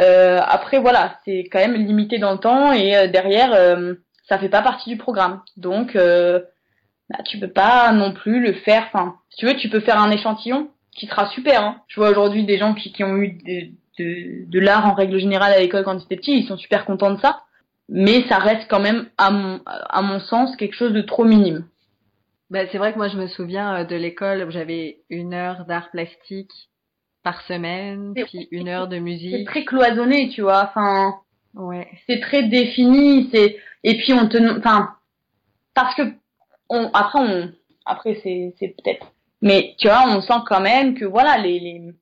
[0.00, 3.94] Euh, après, voilà, c'est quand même limité dans le temps et euh, derrière, euh,
[4.28, 5.42] ça fait pas partie du programme.
[5.56, 6.40] Donc, euh,
[7.10, 8.84] bah, tu peux pas non plus le faire.
[8.86, 11.62] Enfin, si tu veux, tu peux faire un échantillon qui sera super.
[11.62, 11.80] Hein.
[11.88, 15.18] Je vois aujourd'hui des gens qui, qui ont eu de, de, de l'art en règle
[15.18, 17.42] générale à l'école quand ils étaient petits, ils sont super contents de ça.
[17.88, 21.66] Mais ça reste quand même, à mon, à mon sens, quelque chose de trop minime.
[22.50, 25.90] Ben, c'est vrai que moi je me souviens de l'école où j'avais une heure d'art
[25.90, 26.52] plastique
[27.24, 29.34] par semaine, puis une heure de musique.
[29.38, 30.64] C'est très cloisonné, tu vois.
[30.68, 31.16] Enfin,
[31.54, 31.88] ouais.
[32.06, 33.30] C'est très défini.
[33.32, 34.94] C'est et puis on te, enfin,
[35.74, 36.02] parce que
[36.68, 37.50] on après on
[37.86, 39.10] après c'est c'est peut-être,
[39.42, 41.94] mais tu vois, on sent quand même que voilà les les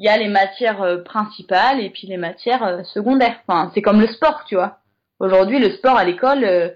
[0.00, 3.40] il y a les matières euh, principales et puis les matières euh, secondaires.
[3.46, 4.78] Enfin, c'est comme le sport, tu vois.
[5.18, 6.70] Aujourd'hui, le sport à l'école, euh,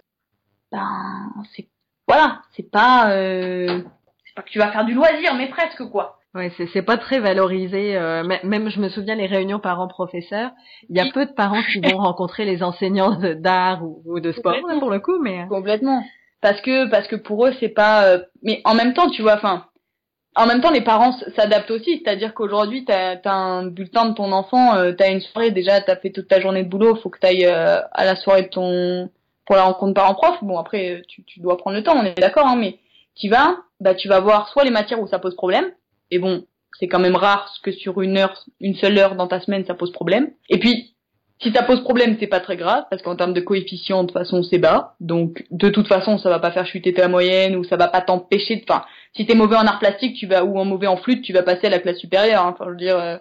[0.73, 1.69] ben c'est
[2.09, 6.51] voilà, c'est pas c'est pas que tu vas faire du loisir, mais presque quoi Ouais,
[6.57, 7.97] c'est c'est pas très valorisé.
[7.97, 10.51] Euh, même je me souviens les réunions parents-professeurs.
[10.89, 14.55] Il y a peu de parents qui vont rencontrer les enseignants d'art ou, de sport
[14.69, 16.03] hein, pour le coup, mais complètement.
[16.41, 18.19] Parce que parce que pour eux c'est pas.
[18.43, 19.67] Mais en même temps, tu vois, enfin,
[20.35, 22.01] en même temps, les parents s'adaptent aussi.
[22.03, 25.81] C'est-à-dire qu'aujourd'hui, tu as, un bulletin de ton enfant, euh, tu as une soirée, déjà,
[25.81, 28.17] tu as fait toute ta journée de boulot, faut que tu ailles euh, à la
[28.17, 29.11] soirée de ton
[29.45, 30.37] pour la rencontre parent-prof.
[30.43, 32.79] Bon, après, tu, tu, dois prendre le temps, on est d'accord, hein, mais
[33.17, 35.71] tu vas, bah, tu vas voir soit les matières où ça pose problème,
[36.13, 36.45] et bon,
[36.79, 39.75] c'est quand même rare que sur une heure, une seule heure dans ta semaine, ça
[39.75, 40.31] pose problème.
[40.49, 40.95] Et puis,
[41.41, 44.17] si ça pose problème, c'est pas très grave, parce qu'en termes de coefficient, de toute
[44.17, 44.95] façon, c'est bas.
[45.01, 48.01] Donc, de toute façon, ça va pas faire chuter ta moyenne, ou ça va pas
[48.01, 48.63] t'empêcher de...
[48.63, 48.85] Enfin,
[49.17, 51.43] si t'es mauvais en art plastique, tu vas, ou en mauvais en flûte, tu vas
[51.43, 52.47] passer à la classe supérieure.
[52.47, 52.55] Hein.
[52.55, 53.17] Enfin, je veux dire, euh,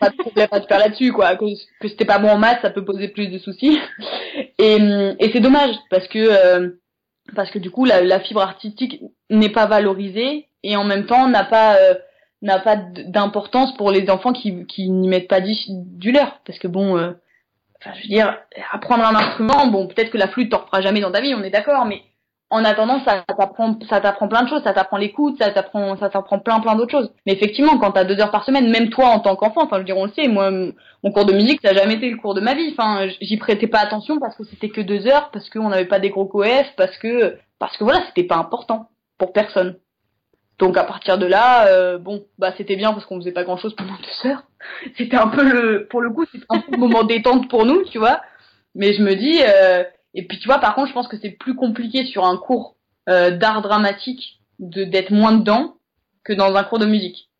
[0.00, 1.36] pas de problème à te faire là-dessus, quoi.
[1.36, 1.44] Que,
[1.80, 3.78] que si t'es pas bon en maths, ça peut poser plus de soucis.
[4.58, 4.78] Et,
[5.18, 6.18] et c'est dommage, parce que...
[6.18, 6.70] Euh,
[7.36, 11.28] parce que du coup, la, la fibre artistique n'est pas valorisée, et en même temps,
[11.28, 11.76] n'a pas...
[11.76, 11.94] Euh,
[12.42, 16.68] n'a pas d'importance pour les enfants qui, qui n'y mettent pas du, leur parce que
[16.68, 17.14] bon
[17.82, 18.36] Enfin, je veux dire,
[18.72, 21.42] apprendre un instrument, bon, peut-être que la flûte t'en refera jamais dans ta vie, on
[21.42, 22.02] est d'accord, mais
[22.50, 26.10] en attendant, ça t'apprend, ça t'apprend plein de choses, ça t'apprend l'écoute, ça t'apprend, ça
[26.10, 27.10] t'apprend plein, plein d'autres choses.
[27.24, 29.80] Mais effectivement, quand t'as deux heures par semaine, même toi en tant qu'enfant, enfin, je
[29.80, 32.16] veux dire, on le sait, moi, mon cours de musique, ça n'a jamais été le
[32.16, 32.74] cours de ma vie.
[32.76, 36.00] Enfin, j'y prêtais pas attention parce que c'était que deux heures, parce qu'on n'avait pas
[36.00, 39.76] des gros coef, parce que, parce que voilà, c'était pas important pour personne.
[40.60, 43.56] Donc à partir de là, euh, bon, bah c'était bien parce qu'on faisait pas grand
[43.56, 44.44] chose pendant deux heures.
[44.98, 47.82] C'était un peu le, pour le coup, c'était un peu le moment détente pour nous,
[47.84, 48.20] tu vois.
[48.74, 49.82] Mais je me dis, euh,
[50.12, 52.76] et puis tu vois, par contre, je pense que c'est plus compliqué sur un cours
[53.08, 55.76] euh, d'art dramatique de d'être moins dedans
[56.24, 57.30] que dans un cours de musique.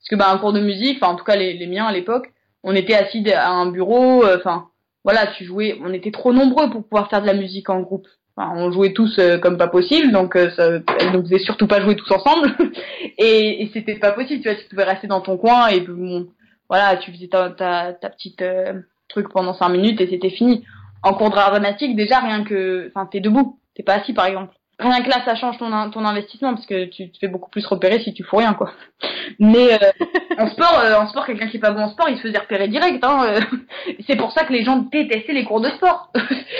[0.00, 1.92] Parce que bah un cours de musique, enfin en tout cas les, les miens à
[1.92, 2.32] l'époque,
[2.64, 4.66] on était assis à un bureau, enfin
[5.04, 8.08] voilà, tu jouais, on était trop nombreux pour pouvoir faire de la musique en groupe
[8.36, 10.68] on jouait tous euh, comme pas possible, donc euh, ça,
[10.98, 12.54] elle ne faisait surtout pas jouer tous ensemble.
[13.18, 16.28] et, et c'était pas possible, tu vois, tu pouvais rester dans ton coin et bon,
[16.68, 20.64] voilà, tu faisais ta, ta, petite euh, truc pendant cinq minutes et c'était fini.
[21.02, 25.02] En cours dramatique, déjà rien que, enfin, t'es debout, t'es pas assis par exemple rien
[25.02, 28.00] que là, ça change ton, ton investissement parce que tu te fais beaucoup plus repérer
[28.00, 28.72] si tu fous rien, quoi.
[29.38, 29.90] Mais euh,
[30.38, 32.68] en sport, en sport, quelqu'un qui est pas bon en sport, il se faisait repérer
[32.68, 33.02] direct.
[33.04, 33.34] Hein.
[34.06, 36.10] C'est pour ça que les gens détestaient les cours de sport.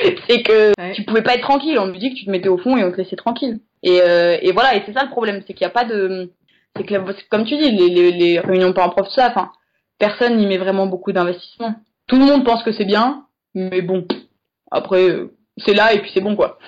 [0.28, 1.78] c'est que tu pouvais pas être tranquille.
[1.78, 3.60] On dit que tu te mettais au fond et on te laissait tranquille.
[3.82, 6.30] Et, et voilà, et c'est ça le problème, c'est qu'il n'y a pas de,
[6.76, 9.50] c'est que comme tu dis, les, les, les réunions par prof, ça, enfin,
[9.98, 11.74] personne n'y met vraiment beaucoup d'investissement.
[12.06, 14.06] Tout le monde pense que c'est bien, mais bon,
[14.70, 15.08] après,
[15.58, 16.58] c'est là et puis c'est bon quoi.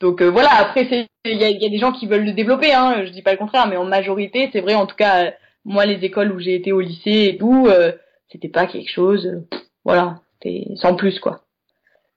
[0.00, 0.86] Donc euh, voilà, après
[1.24, 3.32] il y a, y a, des gens qui veulent le développer, hein, je dis pas
[3.32, 5.32] le contraire, mais en majorité, c'est vrai, en tout cas,
[5.64, 7.92] moi les écoles où j'ai été au lycée et tout, euh,
[8.30, 9.48] c'était pas quelque chose, euh,
[9.84, 11.45] voilà, c'était sans plus quoi.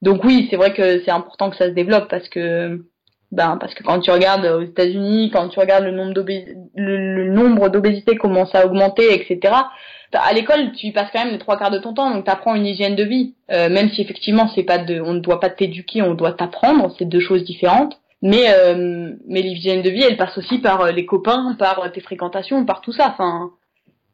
[0.01, 2.85] Donc oui, c'est vrai que c'est important que ça se développe parce que
[3.31, 7.29] ben parce que quand tu regardes aux États-Unis, quand tu regardes le nombre d'obésité, le,
[7.31, 9.53] nombre d'obésité commence à augmenter, etc.
[10.13, 12.31] À l'école, tu y passes quand même les trois quarts de ton temps, donc tu
[12.31, 15.39] apprends une hygiène de vie, euh, même si effectivement c'est pas de, on ne doit
[15.39, 17.99] pas t'éduquer, on doit t'apprendre, c'est deux choses différentes.
[18.21, 22.01] Mais euh, mais l'hygiène de vie, elle passe aussi par euh, les copains, par tes
[22.01, 23.09] fréquentations, par tout ça.
[23.09, 23.51] Enfin,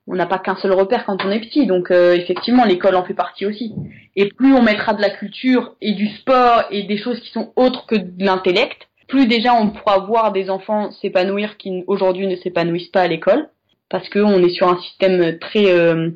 [0.07, 3.13] on n'a pas qu'un seul repère quand on est petit, donc effectivement l'école en fait
[3.15, 3.73] partie aussi.
[4.15, 7.51] Et plus on mettra de la culture et du sport et des choses qui sont
[7.55, 12.35] autres que de l'intellect, plus déjà on pourra voir des enfants s'épanouir qui aujourd'hui ne
[12.35, 13.49] s'épanouissent pas à l'école
[13.89, 16.11] parce qu'on est sur un système très euh,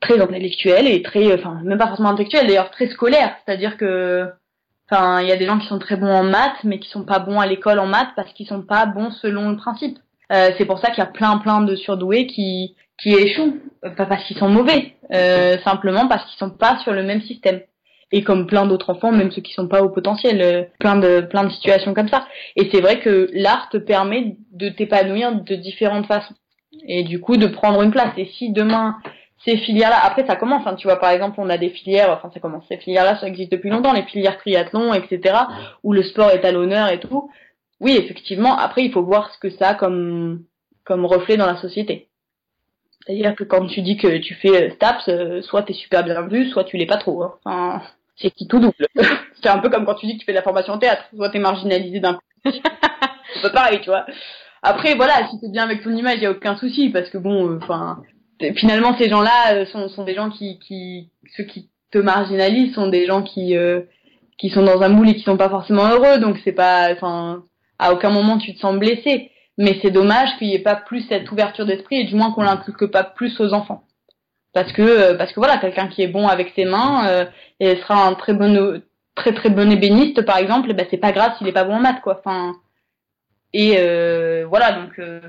[0.00, 4.28] très intellectuel et très enfin même pas forcément intellectuel d'ailleurs très scolaire c'est-à-dire que
[4.90, 7.04] enfin il y a des gens qui sont très bons en maths mais qui sont
[7.04, 9.98] pas bons à l'école en maths parce qu'ils sont pas bons selon le principe
[10.32, 13.58] euh, c'est pour ça qu'il y a plein plein de surdoués qui qui échouent
[13.96, 17.60] pas parce qu'ils sont mauvais euh, simplement parce qu'ils sont pas sur le même système
[18.12, 21.20] et comme plein d'autres enfants, même ceux qui sont pas au potentiel, euh, plein de
[21.20, 22.26] plein de situations comme ça.
[22.56, 26.34] Et c'est vrai que l'art te permet de t'épanouir de différentes façons
[26.86, 28.12] et du coup de prendre une place.
[28.16, 28.96] Et si demain
[29.44, 32.30] ces filières-là, après ça commence, hein, tu vois, par exemple, on a des filières, enfin
[32.34, 35.34] ça commence, ces filières-là, ça existe depuis longtemps, les filières triathlon, etc.,
[35.82, 37.30] où le sport est à l'honneur et tout.
[37.80, 40.44] Oui, effectivement, après il faut voir ce que ça a comme
[40.84, 42.09] comme reflet dans la société.
[43.10, 46.22] C'est-à-dire que quand tu dis que tu fais euh, STAPS, euh, soit t'es super bien
[46.22, 47.24] vu, soit tu l'es pas trop.
[47.24, 47.34] Hein.
[47.44, 47.82] Enfin,
[48.16, 48.86] c'est qui tout double.
[49.42, 51.02] c'est un peu comme quand tu dis que tu fais de la formation en théâtre,
[51.12, 52.20] soit t'es marginalisé d'un coup.
[52.44, 54.06] c'est pas pareil, tu vois.
[54.62, 57.48] Après, voilà, si t'es bien avec ton image, y a aucun souci, parce que bon,
[57.48, 58.00] euh, enfin,
[58.54, 63.56] finalement, ces gens-là sont, des gens qui, ceux qui te marginalisent sont des gens qui,
[64.38, 67.42] qui sont dans un moule et qui sont pas forcément heureux, donc c'est pas, enfin,
[67.80, 69.32] à aucun moment tu te sens blessé.
[69.58, 72.42] Mais c'est dommage qu'il n'y ait pas plus cette ouverture d'esprit et du moins qu'on
[72.42, 73.84] l'inculque pas plus aux enfants
[74.52, 77.24] parce que parce que voilà quelqu'un qui est bon avec ses mains euh,
[77.60, 78.82] et sera un très bon
[79.14, 81.80] très très bon ébéniste par exemple ben c'est pas grave s'il est pas bon en
[81.80, 82.54] maths quoi enfin
[83.52, 85.20] et euh, voilà donc euh,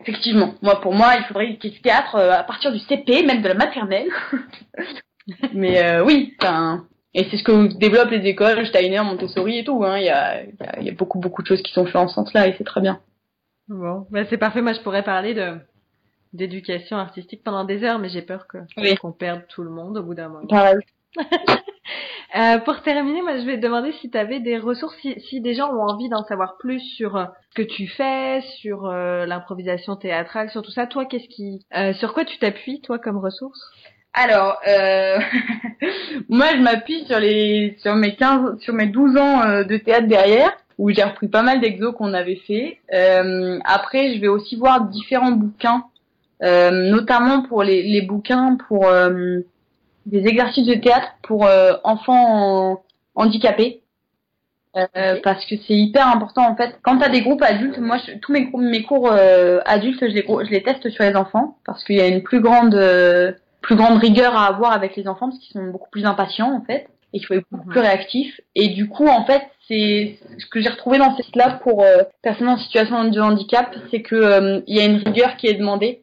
[0.00, 0.54] effectivement.
[0.62, 3.24] Moi, pour moi, il faudrait qu'il y ait du théâtre euh, à partir du CP,
[3.24, 4.08] même de la maternelle.
[5.54, 9.84] Mais euh, oui, enfin, et c'est ce que développent les écoles, Steiner, Montessori et tout.
[9.84, 9.98] Hein.
[9.98, 10.42] Il y, a,
[10.80, 12.80] y a beaucoup beaucoup de choses qui sont faites en ce sens-là et c'est très
[12.80, 13.00] bien.
[13.68, 14.62] Bon, bah c'est parfait.
[14.62, 15.58] Moi, je pourrais parler de
[16.32, 18.58] d'éducation artistique pendant des heures, mais j'ai peur que
[18.96, 20.46] qu'on perde tout le monde au bout d'un moment.
[20.46, 20.78] Pareil.
[22.36, 25.40] euh, pour terminer, moi, je vais te demander si tu avais des ressources, si, si
[25.40, 29.26] des gens ont envie d'en savoir plus sur euh, ce que tu fais, sur euh,
[29.26, 30.86] l'improvisation théâtrale, sur tout ça.
[30.86, 33.60] Toi, qu'est-ce qui, euh, sur quoi tu t'appuies, toi, comme ressource?
[34.14, 34.58] Alors,
[36.28, 40.56] moi, je m'appuie sur les, sur mes 15, sur mes 12 ans de théâtre derrière
[40.78, 42.78] où j'ai repris pas mal d'exos qu'on avait fait.
[42.94, 45.84] Euh, après, je vais aussi voir différents bouquins,
[46.42, 49.40] euh, notamment pour les, les bouquins pour euh,
[50.06, 52.84] des exercices de théâtre pour euh, enfants
[53.16, 53.82] handicapés.
[54.76, 56.78] Euh, parce que c'est hyper important en fait.
[56.82, 60.24] Quand tu as des groupes adultes, moi je, tous mes, mes cours adultes, je les,
[60.28, 62.78] je les teste sur les enfants parce qu'il y a une plus grande
[63.62, 66.60] plus grande rigueur à avoir avec les enfants parce qu'ils sont beaucoup plus impatients en
[66.60, 68.40] fait et qu'il faut être beaucoup plus réactif.
[68.54, 72.02] Et du coup, en fait, c'est ce que j'ai retrouvé dans cette là pour euh,
[72.22, 75.54] personnes en situation de handicap, c'est que euh, il y a une rigueur qui est
[75.54, 76.02] demandée,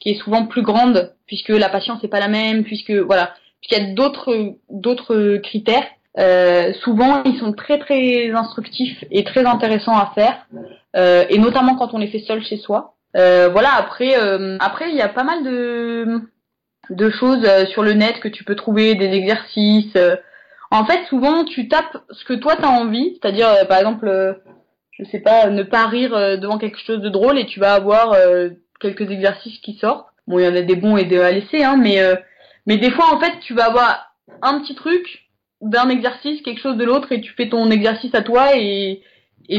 [0.00, 3.86] qui est souvent plus grande puisque la patience n'est pas la même, puisque voilà, puisqu'il
[3.86, 5.86] y a d'autres d'autres critères.
[6.18, 10.46] Euh, souvent, ils sont très très instructifs et très intéressants à faire,
[10.96, 12.94] euh, et notamment quand on les fait seul chez soi.
[13.16, 13.74] Euh, voilà.
[13.76, 14.14] Après,
[14.60, 16.20] après, il y a pas mal de
[16.88, 19.96] de choses sur le net que tu peux trouver, des exercices.
[20.70, 24.34] En fait, souvent, tu tapes ce que toi t'as envie, c'est-à-dire, euh, par exemple, euh,
[24.92, 27.74] je sais pas, ne pas rire euh, devant quelque chose de drôle et tu vas
[27.74, 28.16] avoir
[28.80, 30.08] quelques exercices qui sortent.
[30.26, 31.98] Bon, il y en a des bons et des à laisser, hein, mais
[32.66, 34.12] mais des fois, en fait, tu vas avoir
[34.42, 35.28] un petit truc
[35.60, 39.02] d'un exercice, quelque chose de l'autre, et tu fais ton exercice à toi et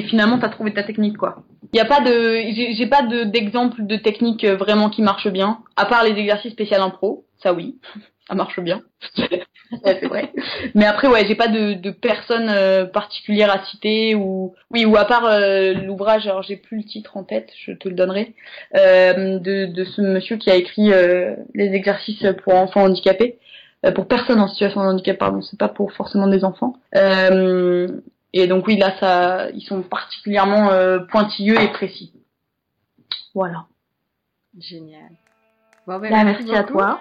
[0.09, 1.43] finalement, t'as trouvé ta technique, quoi.
[1.73, 2.35] Il y a pas de,
[2.73, 6.81] j'ai pas d'exemple de, de technique vraiment qui marche bien, à part les exercices spécial
[6.81, 7.79] en pro, ça oui,
[8.27, 8.81] ça marche bien.
[9.83, 10.33] c'est vrai.
[10.75, 14.97] Mais après, ouais, j'ai pas de, de personne euh, particulière à citer ou oui, ou
[14.97, 18.35] à part euh, l'ouvrage, alors j'ai plus le titre en tête, je te le donnerai,
[18.75, 23.39] euh, de, de ce monsieur qui a écrit euh, les exercices pour enfants handicapés,
[23.95, 26.75] pour personnes en situation de handicap, pardon, c'est pas pour forcément des enfants.
[26.93, 30.71] et donc oui, là, ça, ils sont particulièrement
[31.09, 32.11] pointilleux et précis.
[33.33, 33.65] Voilà.
[34.59, 35.11] Génial.
[35.85, 36.99] Bon, ben, merci, merci à toi.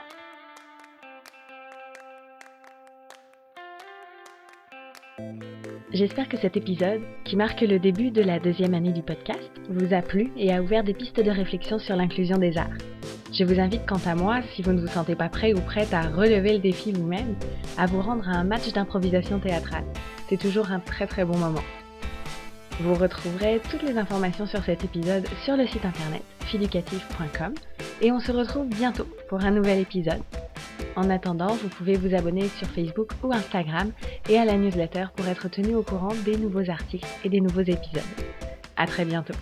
[5.92, 9.94] J'espère que cet épisode, qui marque le début de la deuxième année du podcast, vous
[9.94, 12.76] a plu et a ouvert des pistes de réflexion sur l'inclusion des arts.
[13.32, 15.94] Je vous invite quant à moi, si vous ne vous sentez pas prêt ou prête
[15.94, 17.36] à relever le défi vous-même,
[17.78, 19.84] à vous rendre à un match d'improvisation théâtrale.
[20.28, 21.62] C'est toujours un très très bon moment.
[22.80, 27.54] Vous retrouverez toutes les informations sur cet épisode sur le site internet fiducatif.com
[28.02, 30.20] et on se retrouve bientôt pour un nouvel épisode.
[30.96, 33.92] En attendant, vous pouvez vous abonner sur Facebook ou Instagram
[34.30, 37.60] et à la newsletter pour être tenu au courant des nouveaux articles et des nouveaux
[37.60, 38.02] épisodes.
[38.76, 39.34] À très bientôt.